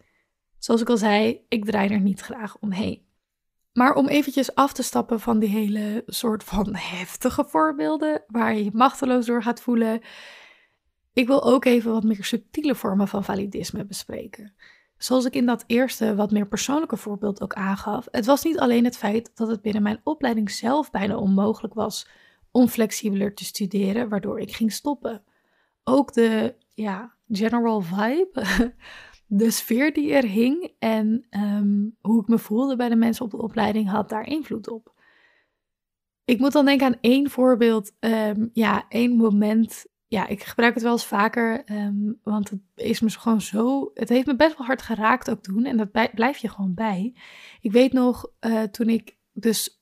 Zoals 0.59 0.81
ik 0.81 0.89
al 0.89 0.97
zei, 0.97 1.41
ik 1.49 1.65
draai 1.65 1.89
er 1.89 2.01
niet 2.01 2.21
graag 2.21 2.59
omheen. 2.59 3.07
Maar 3.73 3.95
om 3.95 4.09
eventjes 4.09 4.55
af 4.55 4.73
te 4.73 4.83
stappen 4.83 5.21
van 5.21 5.39
die 5.39 5.49
hele 5.49 6.03
soort 6.07 6.45
van 6.45 6.75
heftige 6.97 7.45
voorbeelden, 7.45 8.23
waar 8.27 8.55
je 8.55 8.65
je 8.65 8.71
machteloos 8.73 9.27
door 9.27 9.43
gaat 9.43 9.61
voelen, 9.61 10.01
ik 11.13 11.27
wil 11.27 11.45
ook 11.45 11.65
even 11.65 11.93
wat 11.93 12.03
meer 12.03 12.25
subtiele 12.25 12.75
vormen 12.75 13.09
van 13.09 13.25
validisme 13.25 13.85
bespreken. 13.85 14.55
Zoals 14.97 15.25
ik 15.25 15.35
in 15.35 15.47
dat 15.47 15.65
eerste, 15.67 16.15
wat 16.15 16.31
meer 16.31 16.49
persoonlijke 16.49 16.97
voorbeeld 16.97 17.41
ook 17.43 17.55
aangaf, 17.55 18.09
het 18.11 18.27
was 18.27 18.45
niet 18.45 18.59
alleen 18.59 18.85
het 18.85 18.97
feit 18.97 19.31
dat 19.35 19.49
het 19.49 19.63
binnen 19.63 19.83
mijn 19.83 20.01
opleiding 20.05 20.51
zelf 20.51 20.91
bijna 20.91 21.17
onmogelijk 21.17 21.75
was 21.75 22.09
om 22.51 22.69
flexibeler 22.69 23.35
te 23.35 23.45
studeren, 23.45 24.09
waardoor 24.09 24.41
ik 24.41 24.55
ging 24.55 24.73
stoppen 24.73 25.23
ook 25.89 26.13
de 26.13 26.55
ja, 26.75 27.15
general 27.29 27.81
vibe, 27.81 28.45
de 29.31 29.51
sfeer 29.51 29.93
die 29.93 30.13
er 30.13 30.25
hing 30.25 30.73
en 30.79 31.27
ehm, 31.31 31.87
hoe 32.01 32.21
ik 32.23 32.29
me 32.29 32.39
voelde 32.39 32.77
bij 32.77 32.89
de 32.89 32.97
mensen 32.97 33.25
op 33.25 33.31
de 33.31 33.43
opleiding 33.43 33.89
had 33.89 34.09
daar 34.09 34.27
invloed 34.27 34.69
op. 34.69 34.93
Ik 36.25 36.39
moet 36.39 36.53
dan 36.53 36.65
denken 36.65 36.87
aan 36.87 36.99
één 37.01 37.31
voorbeeld, 37.31 37.93
ehm, 37.99 38.47
ja, 38.53 38.87
één 38.89 39.17
moment. 39.17 39.87
Ja, 40.07 40.27
ik 40.27 40.43
gebruik 40.43 40.75
het 40.75 40.83
wel 40.83 40.93
eens 40.93 41.07
vaker, 41.07 41.65
ehm, 41.65 42.13
want 42.23 42.51
het 42.51 42.61
is 42.75 43.01
me 43.01 43.11
gewoon 43.11 43.41
zo. 43.41 43.91
Het 43.95 44.09
heeft 44.09 44.27
me 44.27 44.37
best 44.37 44.59
wel 44.59 44.67
hard 44.67 44.83
geraakt 44.83 45.31
ook 45.31 45.43
toen 45.43 45.65
en 45.65 45.77
dat 45.77 45.91
blijf 46.15 46.39
je 46.39 46.49
gewoon 46.49 46.75
bij. 46.75 47.15
Ik 47.61 47.73
weet 47.73 47.93
nog 47.93 48.31
uh, 48.47 48.63
toen 48.63 48.89
ik 48.89 49.17
dus 49.33 49.78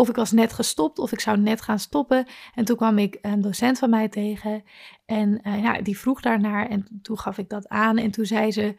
of 0.00 0.08
ik 0.08 0.16
was 0.16 0.32
net 0.32 0.52
gestopt 0.52 0.98
of 0.98 1.12
ik 1.12 1.20
zou 1.20 1.38
net 1.38 1.60
gaan 1.60 1.78
stoppen. 1.78 2.26
En 2.54 2.64
toen 2.64 2.76
kwam 2.76 2.98
ik 2.98 3.18
een 3.20 3.40
docent 3.40 3.78
van 3.78 3.90
mij 3.90 4.08
tegen 4.08 4.62
en 5.06 5.40
uh, 5.42 5.62
ja, 5.62 5.80
die 5.82 5.98
vroeg 5.98 6.20
daarnaar 6.20 6.68
en 6.68 7.00
toen 7.02 7.18
gaf 7.18 7.38
ik 7.38 7.48
dat 7.48 7.68
aan. 7.68 7.98
En 7.98 8.10
toen 8.10 8.26
zei 8.26 8.52
ze 8.52 8.74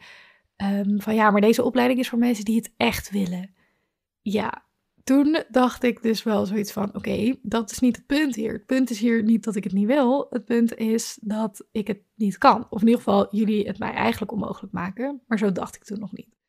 um, 0.56 1.00
van 1.00 1.14
ja, 1.14 1.30
maar 1.30 1.40
deze 1.40 1.64
opleiding 1.64 2.00
is 2.00 2.08
voor 2.08 2.18
mensen 2.18 2.44
die 2.44 2.56
het 2.56 2.72
echt 2.76 3.10
willen. 3.10 3.54
Ja, 4.22 4.64
toen 5.04 5.42
dacht 5.50 5.82
ik 5.82 6.02
dus 6.02 6.22
wel 6.22 6.46
zoiets 6.46 6.72
van: 6.72 6.94
oké, 6.94 7.34
dat 7.42 7.70
is 7.70 7.78
niet 7.78 7.96
het 7.96 8.06
punt 8.06 8.34
hier. 8.34 8.52
Het 8.52 8.66
punt 8.66 8.90
is 8.90 8.98
hier 8.98 9.22
niet 9.22 9.44
dat 9.44 9.56
ik 9.56 9.64
het 9.64 9.72
niet 9.72 9.86
wil. 9.86 10.26
Het 10.30 10.44
punt 10.44 10.74
is 10.74 11.18
dat 11.20 11.66
ik 11.72 11.86
het 11.86 12.00
niet 12.14 12.38
kan. 12.38 12.66
Of 12.70 12.80
in 12.80 12.86
ieder 12.86 13.02
geval 13.02 13.36
jullie 13.36 13.66
het 13.66 13.78
mij 13.78 13.92
eigenlijk 13.92 14.32
onmogelijk 14.32 14.72
maken. 14.72 15.22
Maar 15.26 15.38
zo 15.38 15.52
dacht 15.52 15.76
ik 15.76 15.84
toen 15.84 15.98
nog 15.98 16.12
niet. 16.12 16.41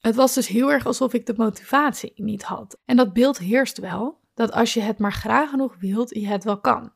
Het 0.00 0.14
was 0.14 0.34
dus 0.34 0.46
heel 0.46 0.72
erg 0.72 0.86
alsof 0.86 1.12
ik 1.12 1.26
de 1.26 1.34
motivatie 1.36 2.12
niet 2.16 2.42
had. 2.42 2.78
En 2.84 2.96
dat 2.96 3.12
beeld 3.12 3.38
heerst 3.38 3.78
wel. 3.78 4.20
dat 4.34 4.52
als 4.52 4.74
je 4.74 4.80
het 4.80 4.98
maar 4.98 5.12
graag 5.12 5.50
genoeg 5.50 5.76
wilt, 5.80 6.14
je 6.14 6.26
het 6.26 6.44
wel 6.44 6.60
kan. 6.60 6.92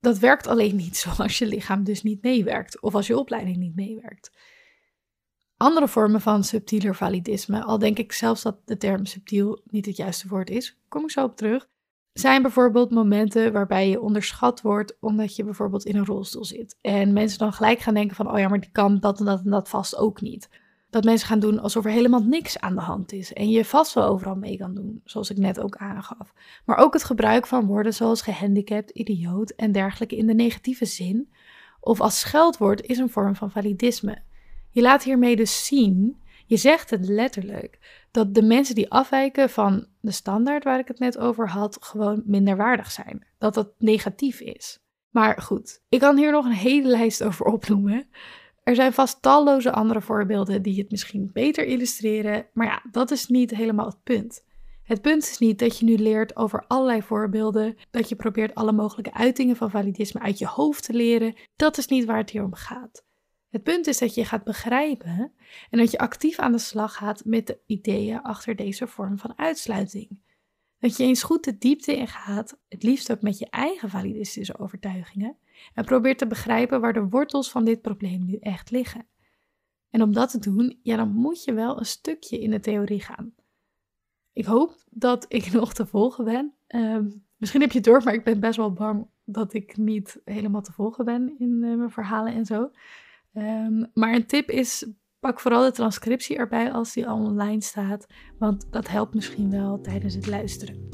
Dat 0.00 0.18
werkt 0.18 0.46
alleen 0.46 0.76
niet 0.76 0.96
zo 1.02 1.10
als 1.16 1.38
je 1.38 1.46
lichaam 1.46 1.84
dus 1.84 2.02
niet 2.02 2.22
meewerkt 2.22 2.80
of 2.80 2.94
als 2.94 3.06
je 3.06 3.18
opleiding 3.18 3.56
niet 3.56 3.76
meewerkt. 3.76 4.30
Andere 5.56 5.88
vormen 5.88 6.20
van 6.20 6.44
subtieler 6.44 6.94
validisme, 6.94 7.62
al 7.64 7.78
denk 7.78 7.98
ik 7.98 8.12
zelfs 8.12 8.42
dat 8.42 8.56
de 8.64 8.76
term 8.76 9.06
subtiel 9.06 9.60
niet 9.64 9.86
het 9.86 9.96
juiste 9.96 10.28
woord 10.28 10.50
is, 10.50 10.78
kom 10.88 11.02
ik 11.02 11.10
zo 11.10 11.24
op 11.24 11.36
terug, 11.36 11.68
zijn 12.12 12.42
bijvoorbeeld 12.42 12.90
momenten 12.90 13.52
waarbij 13.52 13.88
je 13.88 14.00
onderschat 14.00 14.60
wordt 14.60 14.96
omdat 15.00 15.36
je 15.36 15.44
bijvoorbeeld 15.44 15.84
in 15.84 15.96
een 15.96 16.06
rolstoel 16.06 16.44
zit. 16.44 16.76
En 16.80 17.12
mensen 17.12 17.38
dan 17.38 17.52
gelijk 17.52 17.78
gaan 17.78 17.94
denken 17.94 18.16
van, 18.16 18.30
oh 18.32 18.38
ja, 18.38 18.48
maar 18.48 18.60
die 18.60 18.72
kan 18.72 19.00
dat 19.00 19.18
en 19.18 19.24
dat 19.24 19.44
en 19.44 19.50
dat 19.50 19.68
vast 19.68 19.96
ook 19.96 20.20
niet. 20.20 20.48
Dat 20.90 21.04
mensen 21.04 21.28
gaan 21.28 21.40
doen 21.40 21.58
alsof 21.58 21.84
er 21.84 21.90
helemaal 21.90 22.22
niks 22.22 22.58
aan 22.58 22.74
de 22.74 22.80
hand 22.80 23.12
is 23.12 23.32
en 23.32 23.50
je 23.50 23.64
vast 23.64 23.92
wel 23.92 24.04
overal 24.04 24.34
mee 24.34 24.56
kan 24.56 24.74
doen, 24.74 25.00
zoals 25.04 25.30
ik 25.30 25.36
net 25.36 25.60
ook 25.60 25.76
aangaf. 25.76 26.32
Maar 26.64 26.76
ook 26.76 26.92
het 26.92 27.04
gebruik 27.04 27.46
van 27.46 27.66
woorden 27.66 27.94
zoals 27.94 28.22
gehandicapt, 28.22 28.90
idioot 28.90 29.50
en 29.50 29.72
dergelijke 29.72 30.16
in 30.16 30.26
de 30.26 30.34
negatieve 30.34 30.84
zin, 30.84 31.28
of 31.80 32.00
als 32.00 32.20
scheldwoord, 32.20 32.82
is 32.82 32.98
een 32.98 33.10
vorm 33.10 33.36
van 33.36 33.50
validisme. 33.50 34.22
Je 34.70 34.80
laat 34.80 35.02
hiermee 35.02 35.36
dus 35.36 35.66
zien, 35.66 36.16
je 36.46 36.56
zegt 36.56 36.90
het 36.90 37.08
letterlijk, 37.08 37.78
dat 38.10 38.34
de 38.34 38.42
mensen 38.42 38.74
die 38.74 38.90
afwijken 38.90 39.50
van 39.50 39.86
de 40.00 40.10
standaard 40.10 40.64
waar 40.64 40.78
ik 40.78 40.88
het 40.88 40.98
net 40.98 41.18
over 41.18 41.48
had, 41.48 41.76
gewoon 41.80 42.22
minderwaardig 42.24 42.90
zijn. 42.90 43.26
Dat 43.38 43.54
dat 43.54 43.70
negatief 43.78 44.40
is. 44.40 44.78
Maar 45.10 45.42
goed, 45.42 45.82
ik 45.88 46.00
kan 46.00 46.16
hier 46.16 46.32
nog 46.32 46.44
een 46.44 46.52
hele 46.52 46.88
lijst 46.88 47.24
over 47.24 47.46
opnoemen. 47.46 48.08
Er 48.68 48.74
zijn 48.74 48.92
vast 48.92 49.22
talloze 49.22 49.72
andere 49.72 50.00
voorbeelden 50.00 50.62
die 50.62 50.78
het 50.78 50.90
misschien 50.90 51.30
beter 51.32 51.66
illustreren, 51.66 52.46
maar 52.52 52.66
ja, 52.66 52.82
dat 52.90 53.10
is 53.10 53.26
niet 53.26 53.50
helemaal 53.50 53.86
het 53.86 54.02
punt. 54.02 54.44
Het 54.82 55.02
punt 55.02 55.22
is 55.22 55.38
niet 55.38 55.58
dat 55.58 55.78
je 55.78 55.84
nu 55.84 55.96
leert 55.96 56.36
over 56.36 56.64
allerlei 56.66 57.02
voorbeelden, 57.02 57.76
dat 57.90 58.08
je 58.08 58.16
probeert 58.16 58.54
alle 58.54 58.72
mogelijke 58.72 59.14
uitingen 59.14 59.56
van 59.56 59.70
validisme 59.70 60.20
uit 60.20 60.38
je 60.38 60.46
hoofd 60.46 60.84
te 60.84 60.92
leren. 60.92 61.34
Dat 61.56 61.78
is 61.78 61.86
niet 61.86 62.04
waar 62.04 62.16
het 62.16 62.30
hier 62.30 62.44
om 62.44 62.54
gaat. 62.54 63.04
Het 63.48 63.62
punt 63.62 63.86
is 63.86 63.98
dat 63.98 64.14
je 64.14 64.24
gaat 64.24 64.44
begrijpen 64.44 65.32
en 65.70 65.78
dat 65.78 65.90
je 65.90 65.98
actief 65.98 66.38
aan 66.38 66.52
de 66.52 66.58
slag 66.58 66.94
gaat 66.94 67.24
met 67.24 67.46
de 67.46 67.58
ideeën 67.66 68.22
achter 68.22 68.56
deze 68.56 68.86
vorm 68.86 69.18
van 69.18 69.32
uitsluiting. 69.36 70.18
Dat 70.78 70.96
je 70.96 71.04
eens 71.04 71.22
goed 71.22 71.44
de 71.44 71.58
diepte 71.58 71.96
ingaat, 71.96 72.58
het 72.68 72.82
liefst 72.82 73.12
ook 73.12 73.22
met 73.22 73.38
je 73.38 73.50
eigen 73.50 73.88
validistische 73.88 74.58
overtuigingen, 74.58 75.36
en 75.74 75.84
probeert 75.84 76.18
te 76.18 76.26
begrijpen 76.26 76.80
waar 76.80 76.92
de 76.92 77.08
wortels 77.08 77.50
van 77.50 77.64
dit 77.64 77.82
probleem 77.82 78.24
nu 78.24 78.36
echt 78.36 78.70
liggen. 78.70 79.06
En 79.90 80.02
om 80.02 80.12
dat 80.12 80.30
te 80.30 80.38
doen, 80.38 80.78
ja, 80.82 80.96
dan 80.96 81.12
moet 81.12 81.44
je 81.44 81.52
wel 81.52 81.78
een 81.78 81.86
stukje 81.86 82.40
in 82.40 82.50
de 82.50 82.60
theorie 82.60 83.00
gaan. 83.00 83.34
Ik 84.32 84.44
hoop 84.44 84.76
dat 84.90 85.24
ik 85.28 85.52
nog 85.52 85.74
te 85.74 85.86
volgen 85.86 86.24
ben. 86.24 86.54
Ehm, 86.66 87.08
misschien 87.36 87.60
heb 87.60 87.70
je 87.70 87.78
het 87.78 87.86
door, 87.86 88.02
maar 88.04 88.14
ik 88.14 88.24
ben 88.24 88.40
best 88.40 88.56
wel 88.56 88.72
bang 88.72 89.06
dat 89.24 89.52
ik 89.52 89.76
niet 89.76 90.20
helemaal 90.24 90.62
te 90.62 90.72
volgen 90.72 91.04
ben 91.04 91.34
in 91.38 91.62
uh, 91.62 91.76
mijn 91.76 91.90
verhalen 91.90 92.32
en 92.32 92.46
zo. 92.46 92.70
Ehm, 93.32 93.84
maar 93.94 94.14
een 94.14 94.26
tip 94.26 94.50
is, 94.50 94.86
pak 95.20 95.40
vooral 95.40 95.62
de 95.62 95.72
transcriptie 95.72 96.36
erbij 96.36 96.72
als 96.72 96.92
die 96.92 97.08
al 97.08 97.24
online 97.24 97.62
staat, 97.62 98.06
want 98.38 98.66
dat 98.70 98.88
helpt 98.88 99.14
misschien 99.14 99.50
wel 99.50 99.80
tijdens 99.80 100.14
het 100.14 100.26
luisteren. 100.26 100.88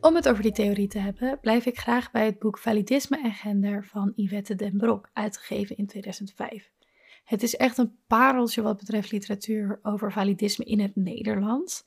Om 0.00 0.14
het 0.14 0.28
over 0.28 0.42
die 0.42 0.52
theorie 0.52 0.88
te 0.88 0.98
hebben, 0.98 1.38
blijf 1.40 1.66
ik 1.66 1.78
graag 1.78 2.10
bij 2.10 2.24
het 2.24 2.38
boek 2.38 2.58
Validisme 2.58 3.20
en 3.22 3.32
Gender 3.32 3.84
van 3.84 4.12
Yvette 4.16 4.54
den 4.54 4.76
Brok, 4.76 5.10
uitgegeven 5.12 5.76
in 5.76 5.86
2005. 5.86 6.70
Het 7.24 7.42
is 7.42 7.56
echt 7.56 7.78
een 7.78 7.98
pareltje 8.06 8.62
wat 8.62 8.76
betreft 8.76 9.12
literatuur 9.12 9.78
over 9.82 10.12
validisme 10.12 10.64
in 10.64 10.80
het 10.80 10.96
Nederlands. 10.96 11.84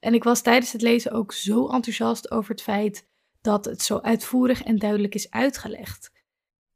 En 0.00 0.14
ik 0.14 0.24
was 0.24 0.42
tijdens 0.42 0.72
het 0.72 0.82
lezen 0.82 1.12
ook 1.12 1.32
zo 1.32 1.68
enthousiast 1.68 2.30
over 2.30 2.50
het 2.50 2.62
feit 2.62 3.07
dat 3.40 3.64
het 3.64 3.82
zo 3.82 3.98
uitvoerig 3.98 4.62
en 4.62 4.78
duidelijk 4.78 5.14
is 5.14 5.30
uitgelegd. 5.30 6.12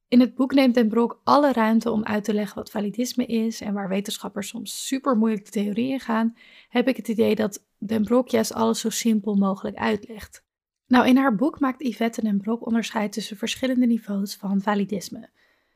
In 0.08 0.20
het 0.20 0.34
boek 0.34 0.54
neemt 0.54 0.74
Den 0.74 0.88
Brok 0.88 1.20
alle 1.24 1.52
ruimte 1.52 1.90
om 1.90 2.04
uit 2.04 2.24
te 2.24 2.34
leggen 2.34 2.56
wat 2.56 2.70
validisme 2.70 3.26
is 3.26 3.60
en 3.60 3.74
waar 3.74 3.88
wetenschappers 3.88 4.48
soms 4.48 4.86
super 4.86 5.16
moeilijk 5.16 5.44
de 5.44 5.50
theorieën 5.50 6.00
gaan, 6.00 6.36
heb 6.68 6.88
ik 6.88 6.96
het 6.96 7.08
idee 7.08 7.34
dat 7.34 7.64
Den 7.78 8.04
Brok 8.04 8.28
juist 8.28 8.52
alles 8.52 8.80
zo 8.80 8.90
simpel 8.90 9.34
mogelijk 9.34 9.76
uitlegt. 9.76 10.44
Nou, 10.86 11.06
in 11.06 11.16
haar 11.16 11.34
boek 11.34 11.60
maakt 11.60 11.82
Yvette 11.82 12.22
Den 12.22 12.40
Brok 12.40 12.66
onderscheid 12.66 13.12
tussen 13.12 13.36
verschillende 13.36 13.86
niveaus 13.86 14.36
van 14.36 14.60
validisme. 14.60 15.30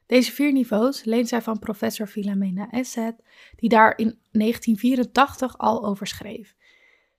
Deze 0.07 0.33
vier 0.33 0.53
niveaus 0.53 1.05
leent 1.05 1.29
zij 1.29 1.43
van 1.43 1.59
professor 1.59 2.07
Philomena 2.07 2.71
Esset, 2.71 3.15
die 3.57 3.69
daar 3.69 3.99
in 3.99 4.19
1984 4.31 5.59
al 5.59 5.87
over 5.87 6.07
schreef. 6.07 6.55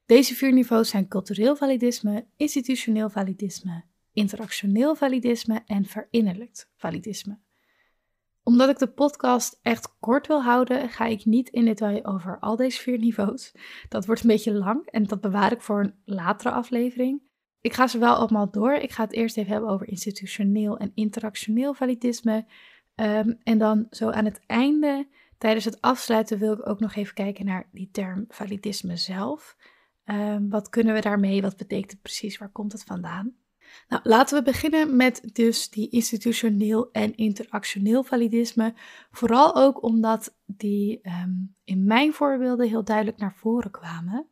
Deze 0.07 0.35
vier 0.35 0.53
niveaus 0.53 0.89
zijn 0.89 1.07
cultureel 1.07 1.55
validisme, 1.55 2.25
institutioneel 2.37 3.09
validisme, 3.09 3.83
interactioneel 4.13 4.95
validisme 4.95 5.61
en 5.65 5.85
verinnerlijkt 5.85 6.71
validisme. 6.75 7.39
Omdat 8.43 8.69
ik 8.69 8.77
de 8.77 8.87
podcast 8.87 9.59
echt 9.61 9.95
kort 9.99 10.27
wil 10.27 10.43
houden, 10.43 10.89
ga 10.89 11.05
ik 11.05 11.25
niet 11.25 11.49
in 11.49 11.65
detail 11.65 12.05
over 12.05 12.39
al 12.39 12.55
deze 12.55 12.81
vier 12.81 12.97
niveaus. 12.97 13.51
Dat 13.89 14.05
wordt 14.05 14.21
een 14.21 14.27
beetje 14.27 14.53
lang 14.53 14.85
en 14.85 15.03
dat 15.03 15.21
bewaar 15.21 15.51
ik 15.51 15.61
voor 15.61 15.79
een 15.79 15.95
latere 16.05 16.51
aflevering. 16.51 17.29
Ik 17.61 17.73
ga 17.73 17.87
ze 17.87 17.97
wel 17.97 18.15
allemaal 18.15 18.51
door. 18.51 18.73
Ik 18.73 18.91
ga 18.91 19.03
het 19.03 19.13
eerst 19.13 19.37
even 19.37 19.51
hebben 19.51 19.69
over 19.69 19.87
institutioneel 19.87 20.77
en 20.77 20.91
interactioneel 20.95 21.73
validisme. 21.73 22.45
Ehm, 22.95 23.33
en 23.43 23.57
dan 23.57 23.87
zo 23.89 24.09
aan 24.09 24.25
het 24.25 24.39
einde, 24.45 25.07
tijdens 25.37 25.65
het 25.65 25.81
afsluiten, 25.81 26.37
wil 26.39 26.53
ik 26.53 26.69
ook 26.69 26.79
nog 26.79 26.95
even 26.95 27.13
kijken 27.13 27.45
naar 27.45 27.69
die 27.71 27.89
term 27.91 28.25
validisme 28.27 28.97
zelf. 28.97 29.57
Um, 30.09 30.49
wat 30.49 30.69
kunnen 30.69 30.93
we 30.93 31.01
daarmee? 31.01 31.41
Wat 31.41 31.57
betekent 31.57 31.91
het 31.91 32.01
precies? 32.01 32.37
Waar 32.37 32.51
komt 32.51 32.71
het 32.71 32.83
vandaan? 32.83 33.35
Nou, 33.89 34.01
laten 34.03 34.37
we 34.37 34.43
beginnen 34.43 34.95
met 34.95 35.29
dus 35.33 35.69
die 35.69 35.89
institutioneel 35.89 36.91
en 36.91 37.15
interactioneel 37.15 38.03
validisme. 38.03 38.73
Vooral 39.11 39.55
ook 39.55 39.83
omdat 39.83 40.35
die 40.45 40.99
um, 41.03 41.55
in 41.63 41.85
mijn 41.85 42.13
voorbeelden 42.13 42.67
heel 42.67 42.83
duidelijk 42.83 43.17
naar 43.17 43.35
voren 43.35 43.71
kwamen. 43.71 44.27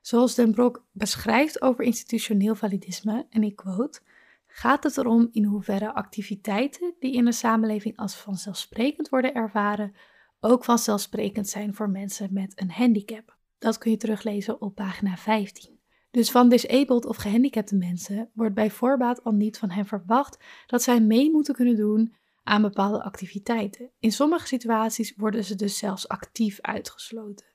Zoals 0.00 0.34
Den 0.34 0.52
Brok 0.52 0.86
beschrijft 0.92 1.62
over 1.62 1.84
institutioneel 1.84 2.54
validisme, 2.54 3.26
en 3.30 3.42
ik 3.42 3.56
quote, 3.56 4.00
gaat 4.46 4.84
het 4.84 4.96
erom 4.96 5.28
in 5.32 5.44
hoeverre 5.44 5.94
activiteiten 5.94 6.94
die 6.98 7.12
in 7.12 7.26
een 7.26 7.32
samenleving 7.32 7.96
als 7.96 8.16
vanzelfsprekend 8.16 9.08
worden 9.08 9.34
ervaren, 9.34 9.94
ook 10.40 10.64
vanzelfsprekend 10.64 11.48
zijn 11.48 11.74
voor 11.74 11.90
mensen 11.90 12.28
met 12.32 12.60
een 12.60 12.70
handicap. 12.70 13.33
Dat 13.64 13.78
kun 13.78 13.90
je 13.90 13.96
teruglezen 13.96 14.60
op 14.60 14.74
pagina 14.74 15.16
15. 15.16 15.78
Dus 16.10 16.30
van 16.30 16.48
disabled 16.48 17.06
of 17.06 17.16
gehandicapte 17.16 17.76
mensen 17.76 18.30
wordt 18.34 18.54
bij 18.54 18.70
voorbaat 18.70 19.24
al 19.24 19.32
niet 19.32 19.58
van 19.58 19.70
hen 19.70 19.86
verwacht 19.86 20.44
dat 20.66 20.82
zij 20.82 21.00
mee 21.00 21.30
moeten 21.30 21.54
kunnen 21.54 21.76
doen 21.76 22.14
aan 22.42 22.62
bepaalde 22.62 23.02
activiteiten. 23.02 23.90
In 23.98 24.12
sommige 24.12 24.46
situaties 24.46 25.14
worden 25.16 25.44
ze 25.44 25.54
dus 25.54 25.78
zelfs 25.78 26.08
actief 26.08 26.60
uitgesloten. 26.60 27.46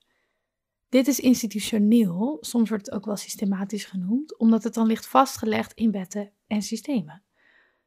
Dit 0.87 1.07
is 1.07 1.19
institutioneel, 1.19 2.37
soms 2.41 2.69
wordt 2.69 2.85
het 2.85 2.95
ook 2.95 3.05
wel 3.05 3.17
systematisch 3.17 3.85
genoemd, 3.85 4.37
omdat 4.37 4.63
het 4.63 4.73
dan 4.73 4.87
ligt 4.87 5.07
vastgelegd 5.07 5.73
in 5.73 5.91
wetten 5.91 6.31
en 6.47 6.61
systemen. 6.61 7.23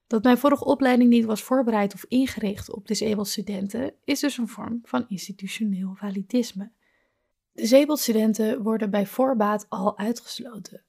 Dat 0.07 0.23
mijn 0.23 0.38
vorige 0.38 0.64
opleiding 0.64 1.11
niet 1.11 1.25
was 1.25 1.43
voorbereid 1.43 1.95
of 1.95 2.05
ingericht 2.09 2.73
op 2.73 2.87
disabled 2.87 3.29
studenten, 3.29 3.95
is 4.05 4.21
dus 4.21 4.38
een 4.38 4.49
vorm 4.49 4.81
van 4.83 5.05
institutioneel 5.09 5.95
validisme. 5.95 6.73
Disabled 7.53 7.99
studenten 7.99 8.63
worden 8.63 8.91
bij 8.91 9.07
voorbaat 9.07 9.67
al 9.69 9.99
uitgesloten. 9.99 10.83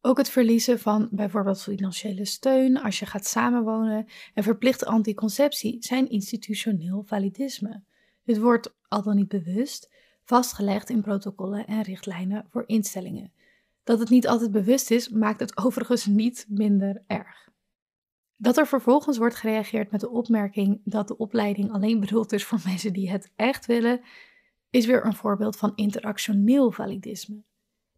Ook 0.00 0.16
het 0.18 0.28
verliezen 0.28 0.78
van 0.78 1.08
bijvoorbeeld 1.10 1.62
financiële 1.62 2.24
steun 2.24 2.80
als 2.82 2.98
je 2.98 3.06
gaat 3.06 3.26
samenwonen 3.26 4.06
en 4.34 4.42
verplichte 4.42 4.86
anticonceptie 4.86 5.76
zijn 5.80 6.10
institutioneel 6.10 7.02
validisme. 7.06 7.82
Dit 8.24 8.38
wordt, 8.38 8.74
al 8.88 9.02
dan 9.02 9.16
niet 9.16 9.28
bewust, 9.28 9.90
vastgelegd 10.24 10.90
in 10.90 11.02
protocollen 11.02 11.66
en 11.66 11.82
richtlijnen 11.82 12.46
voor 12.48 12.64
instellingen. 12.66 13.32
Dat 13.84 13.98
het 13.98 14.08
niet 14.08 14.28
altijd 14.28 14.50
bewust 14.50 14.90
is, 14.90 15.08
maakt 15.08 15.40
het 15.40 15.56
overigens 15.64 16.06
niet 16.06 16.46
minder 16.48 17.02
erg. 17.06 17.48
Dat 18.36 18.56
er 18.56 18.66
vervolgens 18.66 19.18
wordt 19.18 19.34
gereageerd 19.34 19.90
met 19.90 20.00
de 20.00 20.10
opmerking 20.10 20.80
dat 20.84 21.08
de 21.08 21.16
opleiding 21.16 21.72
alleen 21.72 22.00
bedoeld 22.00 22.32
is 22.32 22.44
voor 22.44 22.60
mensen 22.64 22.92
die 22.92 23.10
het 23.10 23.30
echt 23.36 23.66
willen, 23.66 24.00
is 24.70 24.86
weer 24.86 25.04
een 25.04 25.14
voorbeeld 25.14 25.56
van 25.56 25.72
interactioneel 25.74 26.70
validisme. 26.70 27.42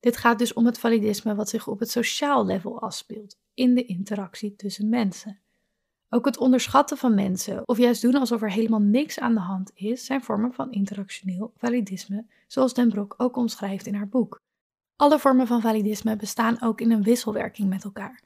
Dit 0.00 0.16
gaat 0.16 0.38
dus 0.38 0.52
om 0.52 0.66
het 0.66 0.78
validisme 0.78 1.34
wat 1.34 1.48
zich 1.48 1.66
op 1.66 1.78
het 1.78 1.90
sociaal 1.90 2.46
level 2.46 2.80
afspeelt, 2.80 3.38
in 3.54 3.74
de 3.74 3.84
interactie 3.84 4.56
tussen 4.56 4.88
mensen. 4.88 5.40
Ook 6.08 6.24
het 6.24 6.38
onderschatten 6.38 6.96
van 6.96 7.14
mensen 7.14 7.68
of 7.68 7.78
juist 7.78 8.02
doen 8.02 8.14
alsof 8.14 8.42
er 8.42 8.50
helemaal 8.50 8.80
niks 8.80 9.18
aan 9.18 9.34
de 9.34 9.40
hand 9.40 9.70
is, 9.74 10.04
zijn 10.04 10.22
vormen 10.22 10.52
van 10.52 10.72
interactioneel 10.72 11.52
validisme, 11.56 12.26
zoals 12.46 12.74
Den 12.74 12.88
Broek 12.88 13.14
ook 13.16 13.36
omschrijft 13.36 13.86
in 13.86 13.94
haar 13.94 14.08
boek. 14.08 14.40
Alle 14.96 15.18
vormen 15.18 15.46
van 15.46 15.60
validisme 15.60 16.16
bestaan 16.16 16.62
ook 16.62 16.80
in 16.80 16.90
een 16.90 17.02
wisselwerking 17.02 17.68
met 17.68 17.84
elkaar. 17.84 18.22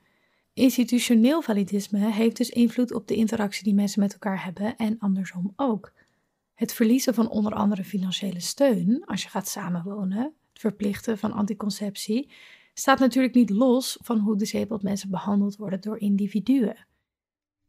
Institutioneel 0.52 1.42
validisme 1.42 1.98
heeft 1.98 2.36
dus 2.36 2.50
invloed 2.50 2.92
op 2.92 3.08
de 3.08 3.14
interactie 3.14 3.64
die 3.64 3.74
mensen 3.74 4.00
met 4.00 4.12
elkaar 4.12 4.44
hebben 4.44 4.76
en 4.76 4.98
andersom 4.98 5.52
ook. 5.56 5.92
Het 6.54 6.72
verliezen 6.72 7.14
van 7.14 7.28
onder 7.28 7.52
andere 7.52 7.84
financiële 7.84 8.40
steun 8.40 9.04
als 9.04 9.22
je 9.22 9.28
gaat 9.28 9.48
samenwonen, 9.48 10.22
het 10.22 10.60
verplichten 10.60 11.18
van 11.18 11.32
anticonceptie, 11.32 12.30
staat 12.74 12.98
natuurlijk 12.98 13.34
niet 13.34 13.50
los 13.50 13.98
van 14.02 14.18
hoe 14.18 14.36
disabled 14.36 14.82
mensen 14.82 15.10
behandeld 15.10 15.56
worden 15.56 15.80
door 15.80 15.98
individuen. 15.98 16.86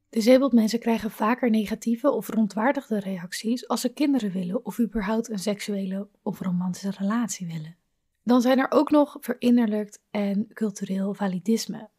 Disabled 0.09 0.51
mensen 0.51 0.79
krijgen 0.79 1.11
vaker 1.11 1.49
negatieve 1.49 2.11
of 2.11 2.25
verontwaardigde 2.25 2.99
reacties 2.99 3.67
als 3.67 3.81
ze 3.81 3.93
kinderen 3.93 4.31
willen 4.31 4.65
of 4.65 4.79
überhaupt 4.79 5.29
een 5.29 5.39
seksuele 5.39 6.07
of 6.21 6.39
romantische 6.39 6.91
relatie 6.97 7.47
willen. 7.47 7.75
Dan 8.23 8.41
zijn 8.41 8.59
er 8.59 8.71
ook 8.71 8.91
nog 8.91 9.17
verinnerlijkt 9.19 10.01
en 10.11 10.47
cultureel 10.53 11.13
validisme. 11.13 11.89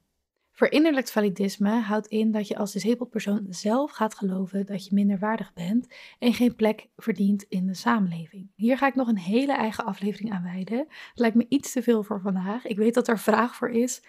Verinnerlijkt 0.56 1.10
validisme 1.10 1.70
houdt 1.70 2.06
in 2.06 2.30
dat 2.30 2.48
je 2.48 2.56
als 2.56 2.72
disabled 2.72 3.10
persoon 3.10 3.46
zelf 3.50 3.90
gaat 3.90 4.14
geloven 4.14 4.66
dat 4.66 4.84
je 4.84 4.94
minder 4.94 5.18
waardig 5.18 5.52
bent 5.52 5.94
en 6.18 6.34
geen 6.34 6.54
plek 6.54 6.88
verdient 6.96 7.44
in 7.48 7.66
de 7.66 7.74
samenleving. 7.74 8.50
Hier 8.54 8.78
ga 8.78 8.86
ik 8.86 8.94
nog 8.94 9.08
een 9.08 9.18
hele 9.18 9.52
eigen 9.52 9.84
aflevering 9.84 10.32
aan 10.32 10.42
wijden. 10.42 10.78
Het 10.78 11.18
lijkt 11.18 11.36
me 11.36 11.46
iets 11.48 11.72
te 11.72 11.82
veel 11.82 12.02
voor 12.02 12.20
vandaag. 12.20 12.66
Ik 12.66 12.76
weet 12.76 12.94
dat 12.94 13.08
er 13.08 13.18
vraag 13.18 13.56
voor 13.56 13.70
is, 13.70 14.02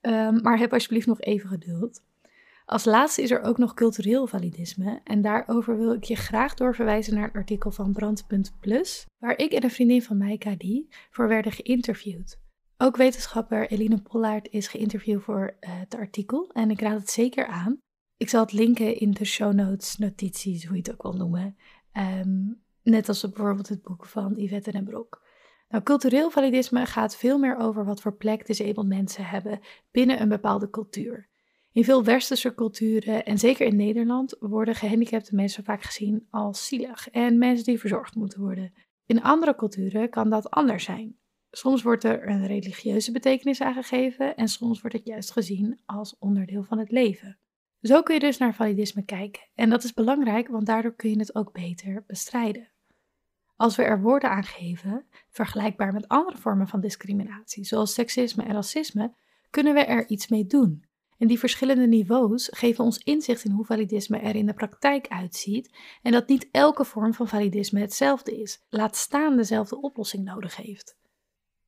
um, 0.00 0.42
maar 0.42 0.58
heb 0.58 0.72
alsjeblieft 0.72 1.06
nog 1.06 1.20
even 1.20 1.48
geduld. 1.48 2.02
Als 2.66 2.84
laatste 2.84 3.22
is 3.22 3.30
er 3.30 3.42
ook 3.42 3.58
nog 3.58 3.74
cultureel 3.74 4.26
validisme 4.26 5.00
en 5.04 5.22
daarover 5.22 5.78
wil 5.78 5.92
ik 5.92 6.04
je 6.04 6.16
graag 6.16 6.54
doorverwijzen 6.54 7.14
naar 7.14 7.26
het 7.26 7.34
artikel 7.34 7.70
van 7.70 7.92
Brand.plus, 7.92 9.06
waar 9.18 9.38
ik 9.38 9.52
en 9.52 9.64
een 9.64 9.70
vriendin 9.70 10.02
van 10.02 10.16
mij, 10.16 10.38
Kadi, 10.38 10.88
voor 11.10 11.28
werden 11.28 11.52
geïnterviewd. 11.52 12.42
Ook 12.78 12.96
wetenschapper 12.96 13.70
Eline 13.70 14.02
Pollard 14.02 14.48
is 14.50 14.68
geïnterviewd 14.68 15.22
voor 15.22 15.56
uh, 15.60 15.70
het 15.78 15.94
artikel 15.94 16.50
en 16.52 16.70
ik 16.70 16.80
raad 16.80 16.98
het 16.98 17.10
zeker 17.10 17.46
aan. 17.46 17.78
Ik 18.16 18.28
zal 18.28 18.40
het 18.40 18.52
linken 18.52 18.98
in 18.98 19.10
de 19.10 19.24
show 19.24 19.52
notes, 19.52 19.96
notities, 19.96 20.64
hoe 20.64 20.76
je 20.76 20.82
het 20.82 20.92
ook 20.92 21.02
wil 21.02 21.12
noemen. 21.12 21.56
Ehm, 21.92 22.52
net 22.82 23.08
als 23.08 23.20
bijvoorbeeld 23.20 23.68
het 23.68 23.82
boek 23.82 24.06
van 24.06 24.32
Yvette 24.36 24.70
en 24.70 24.84
Brok. 24.84 25.22
Nou, 25.68 25.82
cultureel 25.82 26.30
validisme 26.30 26.86
gaat 26.86 27.16
veel 27.16 27.38
meer 27.38 27.56
over 27.56 27.84
wat 27.84 28.00
voor 28.00 28.16
plek 28.16 28.46
disabled 28.46 28.86
mensen 28.86 29.24
hebben 29.24 29.60
binnen 29.90 30.20
een 30.20 30.28
bepaalde 30.28 30.70
cultuur. 30.70 31.28
In 31.72 31.84
veel 31.84 32.04
westerse 32.04 32.54
culturen, 32.54 33.24
en 33.24 33.38
zeker 33.38 33.66
in 33.66 33.76
Nederland, 33.76 34.36
worden 34.40 34.74
gehandicapte 34.74 35.34
mensen 35.34 35.64
vaak 35.64 35.82
gezien 35.82 36.26
als 36.30 36.66
zielig 36.66 37.10
en 37.10 37.38
mensen 37.38 37.64
die 37.64 37.80
verzorgd 37.80 38.14
moeten 38.14 38.40
worden. 38.40 38.72
In 39.06 39.22
andere 39.22 39.54
culturen 39.54 40.10
kan 40.10 40.30
dat 40.30 40.50
anders 40.50 40.84
zijn. 40.84 41.18
Soms 41.56 41.82
wordt 41.82 42.04
er 42.04 42.28
een 42.28 42.46
religieuze 42.46 43.12
betekenis 43.12 43.60
aangegeven 43.60 44.36
en 44.36 44.48
soms 44.48 44.80
wordt 44.80 44.96
het 44.96 45.06
juist 45.06 45.30
gezien 45.30 45.80
als 45.86 46.16
onderdeel 46.18 46.62
van 46.62 46.78
het 46.78 46.90
leven. 46.90 47.38
Zo 47.82 48.02
kun 48.02 48.14
je 48.14 48.20
dus 48.20 48.38
naar 48.38 48.54
validisme 48.54 49.04
kijken 49.04 49.42
en 49.54 49.70
dat 49.70 49.84
is 49.84 49.92
belangrijk, 49.92 50.48
want 50.48 50.66
daardoor 50.66 50.94
kun 50.94 51.10
je 51.10 51.18
het 51.18 51.34
ook 51.34 51.52
beter 51.52 52.04
bestrijden. 52.06 52.68
Als 53.56 53.76
we 53.76 53.82
er 53.82 54.00
woorden 54.00 54.30
aan 54.30 54.44
geven, 54.44 55.04
vergelijkbaar 55.28 55.92
met 55.92 56.08
andere 56.08 56.38
vormen 56.38 56.68
van 56.68 56.80
discriminatie, 56.80 57.64
zoals 57.64 57.94
seksisme 57.94 58.42
en 58.42 58.52
racisme, 58.52 59.14
kunnen 59.50 59.74
we 59.74 59.84
er 59.84 60.08
iets 60.08 60.28
mee 60.28 60.46
doen. 60.46 60.84
En 61.18 61.26
die 61.26 61.38
verschillende 61.38 61.86
niveaus 61.86 62.48
geven 62.52 62.84
ons 62.84 62.98
inzicht 62.98 63.44
in 63.44 63.50
hoe 63.50 63.64
validisme 63.64 64.18
er 64.18 64.34
in 64.34 64.46
de 64.46 64.54
praktijk 64.54 65.08
uitziet 65.08 65.70
en 66.02 66.12
dat 66.12 66.28
niet 66.28 66.48
elke 66.50 66.84
vorm 66.84 67.14
van 67.14 67.28
validisme 67.28 67.80
hetzelfde 67.80 68.40
is, 68.40 68.64
laat 68.68 68.96
staan 68.96 69.36
dezelfde 69.36 69.80
oplossing 69.80 70.24
nodig 70.24 70.56
heeft. 70.56 70.96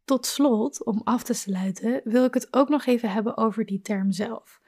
Tot 0.06 0.26
slot, 0.26 0.84
om 0.84 1.00
af 1.04 1.22
te 1.22 1.34
sluiten, 1.34 2.00
wil 2.04 2.24
ik 2.24 2.34
het 2.34 2.48
ook 2.50 2.68
nog 2.68 2.86
even 2.86 3.10
hebben 3.10 3.36
over 3.36 3.66
die 3.66 3.80
term 3.80 4.12
zelf. 4.12 4.60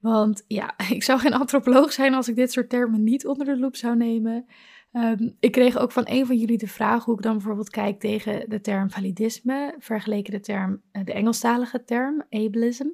Want 0.00 0.44
ja, 0.46 0.74
ik 0.96 1.02
zou 1.02 1.18
geen 1.18 1.34
antropoloog 1.34 1.92
zijn 1.92 2.14
als 2.14 2.28
ik 2.28 2.36
dit 2.36 2.52
soort 2.52 2.68
termen 2.68 3.04
niet 3.04 3.26
onder 3.26 3.46
de 3.46 3.58
loep 3.58 3.76
zou 3.76 3.96
nemen. 3.96 4.46
Ehm, 4.92 5.30
ik 5.40 5.52
kreeg 5.52 5.78
ook 5.78 5.92
van 5.92 6.04
een 6.06 6.26
van 6.26 6.36
jullie 6.36 6.58
de 6.58 6.66
vraag 6.66 7.04
hoe 7.04 7.14
ik 7.14 7.22
dan 7.22 7.32
bijvoorbeeld 7.32 7.70
kijk 7.70 8.00
tegen 8.00 8.50
de 8.50 8.60
term 8.60 8.90
validisme, 8.90 9.74
vergeleken 9.78 10.32
de 10.32 10.40
term, 10.40 10.82
eh, 10.92 11.04
de 11.04 11.12
Engelstalige 11.12 11.84
term, 11.84 12.24
ableism. 12.30 12.86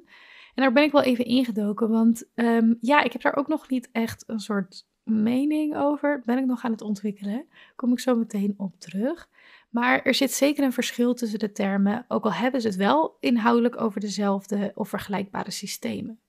En 0.53 0.63
daar 0.63 0.73
ben 0.73 0.83
ik 0.83 0.91
wel 0.91 1.03
even 1.03 1.25
ingedoken, 1.25 1.89
want 1.89 2.29
ehm, 2.35 2.73
ja, 2.79 3.03
ik 3.03 3.11
heb 3.11 3.21
daar 3.21 3.35
ook 3.35 3.47
nog 3.47 3.69
niet 3.69 3.89
echt 3.91 4.23
een 4.27 4.39
soort 4.39 4.87
mening 5.03 5.75
over. 5.77 6.21
Ben 6.25 6.37
ik 6.37 6.45
nog 6.45 6.63
aan 6.63 6.71
het 6.71 6.81
ontwikkelen. 6.81 7.45
Kom 7.75 7.91
ik 7.91 7.99
zo 7.99 8.15
meteen 8.15 8.53
op 8.57 8.79
terug. 8.79 9.29
Maar 9.75 10.01
er 10.01 10.13
zit 10.13 10.31
zeker 10.31 10.63
een 10.63 10.73
verschil 10.73 11.13
tussen 11.13 11.39
de 11.39 11.51
termen, 11.51 12.05
ook 12.07 12.23
al 12.23 12.33
hebben 12.33 12.61
ze 12.61 12.67
het 12.67 12.75
wel 12.75 13.17
inhoudelijk 13.19 13.81
over 13.81 13.99
dezelfde 13.99 14.71
of 14.75 14.89
vergelijkbare 14.89 15.51
systemen. 15.51 16.19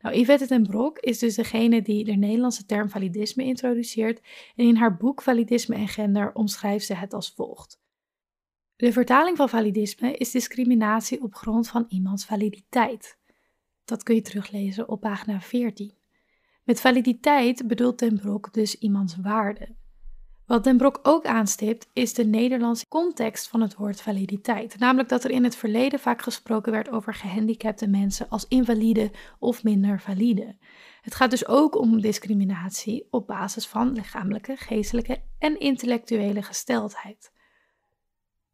Nou, 0.00 0.16
Yvette 0.16 0.46
ten 0.46 0.62
Brok 0.62 0.98
is 0.98 1.18
dus 1.18 1.34
degene 1.34 1.82
die 1.82 2.04
de 2.04 2.12
Nederlandse 2.12 2.66
term 2.66 2.88
validisme 2.88 3.44
introduceert 3.44 4.20
en 4.56 4.66
in 4.66 4.76
haar 4.76 4.96
boek 4.96 5.22
Validisme 5.22 5.74
en 5.74 5.88
Gender 5.88 6.34
omschrijft 6.34 6.86
ze 6.86 6.94
het 6.94 7.12
als 7.12 7.32
volgt. 7.36 7.80
De 8.76 8.92
vertaling 8.92 9.36
van 9.36 9.48
validisme 9.48 10.12
is 10.12 10.30
discriminatie 10.30 11.22
op 11.22 11.34
grond 11.34 11.68
van 11.68 11.86
iemands 11.88 12.24
validiteit. 12.24 13.18
Dat 13.84 14.02
kun 14.02 14.14
je 14.14 14.22
teruglezen 14.22 14.88
op 14.88 15.00
pagina 15.00 15.40
14. 15.40 15.92
Met 16.64 16.80
validiteit 16.80 17.66
bedoelt 17.66 17.98
ten 17.98 18.16
Brok 18.16 18.52
dus 18.52 18.78
iemands 18.78 19.16
waarde. 19.16 19.80
Wat 20.46 20.64
Den 20.64 20.76
Brok 20.76 20.98
ook 21.02 21.26
aanstipt 21.26 21.88
is 21.92 22.14
de 22.14 22.24
Nederlandse 22.24 22.88
context 22.88 23.48
van 23.48 23.60
het 23.60 23.74
woord 23.74 24.00
validiteit. 24.00 24.78
Namelijk 24.78 25.08
dat 25.08 25.24
er 25.24 25.30
in 25.30 25.44
het 25.44 25.56
verleden 25.56 26.00
vaak 26.00 26.22
gesproken 26.22 26.72
werd 26.72 26.90
over 26.90 27.14
gehandicapte 27.14 27.88
mensen 27.88 28.28
als 28.28 28.48
invalide 28.48 29.10
of 29.38 29.62
minder 29.62 30.00
valide. 30.00 30.56
Het 31.02 31.14
gaat 31.14 31.30
dus 31.30 31.46
ook 31.46 31.78
om 31.78 32.00
discriminatie 32.00 33.06
op 33.10 33.26
basis 33.26 33.66
van 33.66 33.92
lichamelijke, 33.92 34.56
geestelijke 34.56 35.22
en 35.38 35.58
intellectuele 35.58 36.42
gesteldheid. 36.42 37.31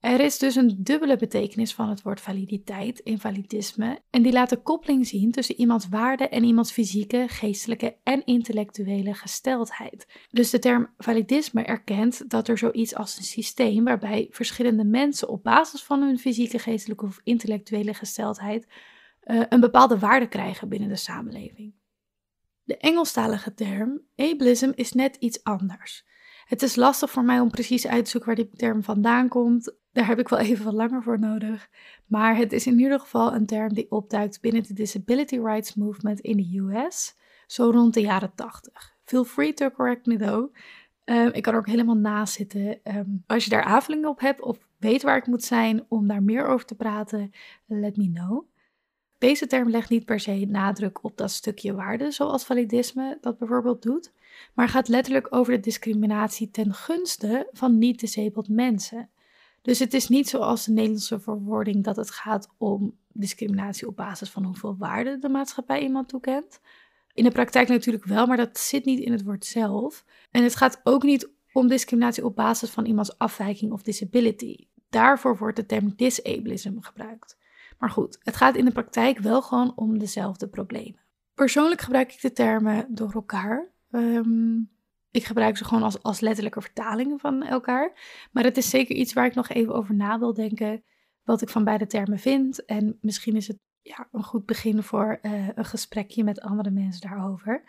Er 0.00 0.20
is 0.20 0.38
dus 0.38 0.54
een 0.54 0.76
dubbele 0.78 1.16
betekenis 1.16 1.74
van 1.74 1.88
het 1.88 2.02
woord 2.02 2.20
validiteit, 2.20 2.98
invalidisme, 2.98 3.98
en 4.10 4.22
die 4.22 4.32
laat 4.32 4.48
de 4.48 4.62
koppeling 4.62 5.06
zien 5.06 5.30
tussen 5.30 5.56
iemands 5.56 5.88
waarde 5.88 6.28
en 6.28 6.44
iemands 6.44 6.72
fysieke, 6.72 7.24
geestelijke 7.28 7.96
en 8.02 8.24
intellectuele 8.24 9.14
gesteldheid. 9.14 10.06
Dus 10.30 10.50
de 10.50 10.58
term 10.58 10.94
validisme 10.98 11.62
erkent 11.62 12.30
dat 12.30 12.48
er 12.48 12.58
zoiets 12.58 12.94
als 12.94 13.18
een 13.18 13.24
systeem 13.24 13.84
waarbij 13.84 14.28
verschillende 14.30 14.84
mensen 14.84 15.28
op 15.28 15.42
basis 15.42 15.82
van 15.82 16.02
hun 16.02 16.18
fysieke, 16.18 16.58
geestelijke 16.58 17.04
of 17.04 17.20
intellectuele 17.24 17.94
gesteldheid 17.94 18.66
uh, 19.24 19.42
een 19.48 19.60
bepaalde 19.60 19.98
waarde 19.98 20.28
krijgen 20.28 20.68
binnen 20.68 20.88
de 20.88 20.96
samenleving. 20.96 21.72
De 22.68 22.76
Engelstalige 22.76 23.54
term 23.54 24.00
ableism 24.16 24.72
is 24.74 24.92
net 24.92 25.16
iets 25.16 25.44
anders. 25.44 26.06
Het 26.44 26.62
is 26.62 26.76
lastig 26.76 27.10
voor 27.10 27.24
mij 27.24 27.40
om 27.40 27.50
precies 27.50 27.86
uit 27.86 28.04
te 28.04 28.10
zoeken 28.10 28.28
waar 28.28 28.44
die 28.44 28.56
term 28.56 28.82
vandaan 28.82 29.28
komt. 29.28 29.74
Daar 29.92 30.06
heb 30.06 30.18
ik 30.18 30.28
wel 30.28 30.38
even 30.38 30.64
wat 30.64 30.74
langer 30.74 31.02
voor 31.02 31.18
nodig. 31.18 31.68
Maar 32.06 32.36
het 32.36 32.52
is 32.52 32.66
in 32.66 32.78
ieder 32.78 33.00
geval 33.00 33.34
een 33.34 33.46
term 33.46 33.74
die 33.74 33.90
opduikt 33.90 34.40
binnen 34.40 34.62
de 34.62 34.74
Disability 34.74 35.38
Rights 35.38 35.74
Movement 35.74 36.20
in 36.20 36.36
de 36.36 36.58
US, 36.58 37.14
zo 37.46 37.70
rond 37.70 37.94
de 37.94 38.00
jaren 38.00 38.34
80. 38.34 38.96
Feel 39.04 39.24
free 39.24 39.52
to 39.52 39.70
correct 39.70 40.06
me 40.06 40.16
though. 40.16 40.54
Um, 41.04 41.32
ik 41.32 41.42
kan 41.42 41.52
er 41.52 41.58
ook 41.58 41.66
helemaal 41.66 41.96
naast 41.96 42.34
zitten. 42.34 42.82
Ehm, 42.82 43.10
als 43.26 43.44
je 43.44 43.50
daar 43.50 43.64
aanvullingen 43.64 44.08
op 44.08 44.20
hebt 44.20 44.40
of 44.40 44.58
weet 44.78 45.02
waar 45.02 45.16
ik 45.16 45.26
moet 45.26 45.44
zijn 45.44 45.84
om 45.88 46.08
daar 46.08 46.22
meer 46.22 46.46
over 46.46 46.66
te 46.66 46.74
praten, 46.74 47.30
let 47.66 47.96
me 47.96 48.10
know. 48.12 48.46
Deze 49.18 49.46
term 49.46 49.70
legt 49.70 49.90
niet 49.90 50.04
per 50.04 50.20
se 50.20 50.46
nadruk 50.48 51.04
op 51.04 51.16
dat 51.16 51.30
stukje 51.30 51.74
waarde, 51.74 52.10
zoals 52.10 52.44
validisme 52.44 53.18
dat 53.20 53.38
bijvoorbeeld 53.38 53.82
doet, 53.82 54.12
maar 54.54 54.68
gaat 54.68 54.88
letterlijk 54.88 55.26
over 55.30 55.52
de 55.52 55.60
discriminatie 55.60 56.50
ten 56.50 56.74
gunste 56.74 57.48
van 57.52 57.78
niet-disabled 57.78 58.48
mensen. 58.48 59.08
Dus 59.62 59.78
het 59.78 59.94
is 59.94 60.08
niet 60.08 60.28
zoals 60.28 60.64
de 60.64 60.72
Nederlandse 60.72 61.20
verwoording 61.20 61.84
dat 61.84 61.96
het 61.96 62.10
gaat 62.10 62.48
om 62.58 62.96
discriminatie 63.12 63.86
op 63.86 63.96
basis 63.96 64.30
van 64.30 64.44
hoeveel 64.44 64.76
waarde 64.76 65.18
de 65.18 65.28
maatschappij 65.28 65.82
iemand 65.82 66.08
toekent. 66.08 66.60
In 67.14 67.24
de 67.24 67.30
praktijk 67.30 67.68
natuurlijk 67.68 68.04
wel, 68.04 68.26
maar 68.26 68.36
dat 68.36 68.58
zit 68.58 68.84
niet 68.84 68.98
in 68.98 69.12
het 69.12 69.24
woord 69.24 69.44
zelf. 69.44 70.04
En 70.30 70.42
het 70.42 70.56
gaat 70.56 70.80
ook 70.84 71.02
niet 71.02 71.30
om 71.52 71.68
discriminatie 71.68 72.24
op 72.24 72.36
basis 72.36 72.70
van 72.70 72.86
iemands 72.86 73.18
afwijking 73.18 73.72
of 73.72 73.82
disability. 73.82 74.66
Daarvoor 74.90 75.36
wordt 75.36 75.56
de 75.56 75.66
term 75.66 75.92
disableism 75.96 76.80
gebruikt. 76.80 77.36
Maar 77.78 77.90
goed, 77.90 78.18
het 78.22 78.36
gaat 78.36 78.56
in 78.56 78.64
de 78.64 78.72
praktijk 78.72 79.18
wel 79.18 79.42
gewoon 79.42 79.72
om 79.76 79.98
dezelfde 79.98 80.48
problemen. 80.48 81.00
Persoonlijk 81.34 81.80
gebruik 81.80 82.12
ik 82.12 82.20
de 82.20 82.32
termen 82.32 82.86
door 82.88 83.12
elkaar. 83.12 83.72
Ehm, 83.90 84.56
ik 85.10 85.24
gebruik 85.24 85.56
ze 85.56 85.64
gewoon 85.64 85.82
als, 85.82 86.02
als 86.02 86.20
letterlijke 86.20 86.60
vertalingen 86.60 87.18
van 87.18 87.42
elkaar. 87.42 87.92
Maar 88.32 88.44
het 88.44 88.56
is 88.56 88.70
zeker 88.70 88.96
iets 88.96 89.12
waar 89.12 89.26
ik 89.26 89.34
nog 89.34 89.48
even 89.48 89.74
over 89.74 89.94
na 89.94 90.18
wil 90.18 90.34
denken. 90.34 90.82
Wat 91.24 91.42
ik 91.42 91.48
van 91.48 91.64
beide 91.64 91.86
termen 91.86 92.18
vind. 92.18 92.64
En 92.64 92.98
misschien 93.00 93.36
is 93.36 93.48
het 93.48 93.58
ja, 93.82 94.08
een 94.12 94.24
goed 94.24 94.46
begin 94.46 94.82
voor 94.82 95.18
uh, 95.22 95.48
een 95.54 95.64
gesprekje 95.64 96.24
met 96.24 96.40
andere 96.40 96.70
mensen 96.70 97.08
daarover. 97.08 97.62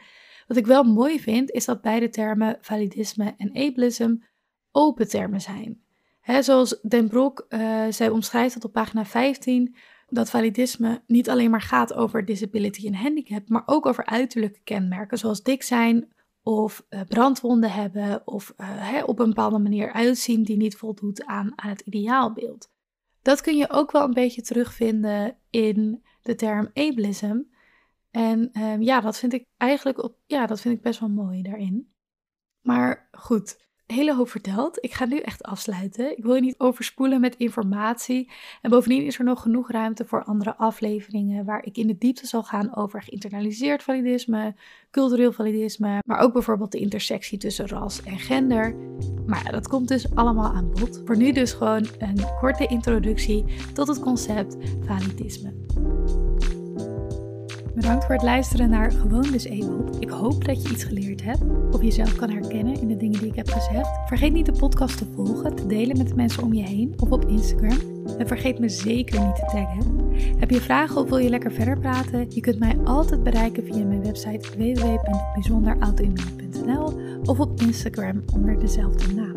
Wat 0.47 0.57
ik 0.57 0.65
wel 0.65 0.83
mooi 0.83 1.19
vind, 1.19 1.51
is 1.51 1.65
dat 1.65 1.81
beide 1.81 2.09
termen 2.09 2.57
validisme 2.61 3.33
en 3.37 3.49
ableism 3.53 4.15
open 4.71 5.07
termen 5.07 5.41
zijn. 5.41 5.81
He, 6.19 6.41
zoals 6.41 6.79
Den 6.81 7.07
Broek, 7.07 7.45
uh, 7.49 7.85
zij 7.89 8.09
omschrijft 8.09 8.53
dat 8.53 8.65
op 8.65 8.71
pagina 8.71 9.05
15, 9.05 9.75
dat 10.09 10.29
validisme 10.29 11.01
niet 11.07 11.29
alleen 11.29 11.49
maar 11.49 11.61
gaat 11.61 11.93
over 11.93 12.25
disability 12.25 12.87
en 12.87 12.95
handicap, 12.95 13.49
maar 13.49 13.63
ook 13.65 13.85
over 13.85 14.05
uiterlijke 14.05 14.59
kenmerken 14.63 15.17
zoals 15.17 15.43
dik 15.43 15.63
zijn, 15.63 16.13
of 16.43 16.85
uh, 16.89 17.01
brandwonden 17.07 17.71
hebben 17.71 18.21
of 18.27 18.53
uh, 18.57 19.03
op 19.05 19.19
een 19.19 19.27
bepaalde 19.27 19.59
manier 19.59 19.91
uitzien 19.91 20.43
die 20.43 20.57
niet 20.57 20.77
voldoet 20.77 21.25
aan, 21.25 21.51
aan 21.55 21.69
het 21.69 21.81
ideaalbeeld. 21.81 22.71
Dat 23.21 23.41
kun 23.41 23.57
je 23.57 23.69
ook 23.69 23.91
wel 23.91 24.03
een 24.03 24.13
beetje 24.13 24.41
terugvinden 24.41 25.37
in 25.49 26.03
de 26.21 26.35
term 26.35 26.69
ableism. 26.73 27.41
En 28.11 28.61
um, 28.61 28.81
ja, 28.81 29.01
dat 29.01 29.17
vind 29.17 29.33
ik 29.33 29.45
eigenlijk 29.57 30.03
op, 30.03 30.15
ja, 30.25 30.45
dat 30.45 30.61
vind 30.61 30.75
ik 30.75 30.81
best 30.81 30.99
wel 30.99 31.09
mooi 31.09 31.41
daarin. 31.41 31.91
Maar 32.61 33.09
goed, 33.11 33.68
hele 33.93 34.15
hoop 34.15 34.29
verteld. 34.29 34.83
Ik 34.83 34.93
ga 34.93 35.05
nu 35.05 35.19
echt 35.19 35.43
afsluiten. 35.43 36.17
Ik 36.17 36.23
wil 36.23 36.35
je 36.35 36.41
niet 36.41 36.55
overspoelen 36.57 37.21
met 37.21 37.35
informatie. 37.35 38.29
En 38.61 38.69
bovendien 38.69 39.05
is 39.05 39.17
er 39.17 39.23
nog 39.23 39.41
genoeg 39.41 39.71
ruimte 39.71 40.05
voor 40.05 40.23
andere 40.23 40.55
afleveringen 40.55 41.45
waar 41.45 41.65
ik 41.65 41.77
in 41.77 41.87
de 41.87 41.97
diepte 41.97 42.27
zal 42.27 42.43
gaan 42.43 42.75
over 42.75 43.03
geïnternaliseerd 43.03 43.83
validisme, 43.83 44.55
cultureel 44.91 45.31
validisme, 45.31 46.01
maar 46.05 46.19
ook 46.19 46.33
bijvoorbeeld 46.33 46.71
de 46.71 46.79
intersectie 46.79 47.37
tussen 47.37 47.67
ras 47.67 48.03
en 48.03 48.19
gender. 48.19 48.75
Maar 49.25 49.43
ja, 49.43 49.51
dat 49.51 49.67
komt 49.67 49.87
dus 49.87 50.15
allemaal 50.15 50.53
aan 50.53 50.71
bod. 50.71 51.01
Voor 51.05 51.17
nu 51.17 51.31
dus 51.31 51.53
gewoon 51.53 51.87
een 51.97 52.19
korte 52.39 52.65
introductie 52.65 53.45
tot 53.73 53.87
het 53.87 53.99
concept 53.99 54.57
validisme. 54.85 55.67
Bedankt 57.79 58.05
voor 58.05 58.15
het 58.15 58.23
luisteren 58.23 58.69
naar 58.69 58.91
Gewoon 58.91 59.31
Disabled. 59.31 59.97
Ik 59.99 60.09
hoop 60.09 60.45
dat 60.45 60.63
je 60.63 60.69
iets 60.69 60.83
geleerd 60.83 61.23
hebt 61.23 61.43
of 61.71 61.81
jezelf 61.81 62.15
kan 62.15 62.29
herkennen 62.29 62.81
in 62.81 62.87
de 62.87 62.97
dingen 62.97 63.19
die 63.19 63.29
ik 63.29 63.35
heb 63.35 63.49
gezegd. 63.49 63.89
Vergeet 64.05 64.33
niet 64.33 64.45
de 64.45 64.51
podcast 64.51 64.97
te 64.97 65.05
volgen, 65.15 65.55
te 65.55 65.65
delen 65.65 65.97
met 65.97 66.07
de 66.07 66.15
mensen 66.15 66.43
om 66.43 66.53
je 66.53 66.63
heen 66.63 66.93
of 66.97 67.11
op 67.11 67.25
Instagram. 67.25 67.77
En 68.17 68.27
vergeet 68.27 68.59
me 68.59 68.69
zeker 68.69 69.25
niet 69.25 69.35
te 69.35 69.41
taggen. 69.41 70.13
Heb 70.39 70.49
je 70.49 70.61
vragen 70.61 71.01
of 71.01 71.09
wil 71.09 71.17
je 71.17 71.29
lekker 71.29 71.51
verder 71.51 71.79
praten? 71.79 72.25
Je 72.29 72.41
kunt 72.41 72.59
mij 72.59 72.77
altijd 72.83 73.23
bereiken 73.23 73.65
via 73.65 73.85
mijn 73.85 74.03
website 74.03 74.49
www.bijzonderautoimmuun.nl 74.57 76.99
of 77.23 77.39
op 77.39 77.61
Instagram 77.61 78.23
onder 78.33 78.59
dezelfde 78.59 79.13
naam. 79.13 79.35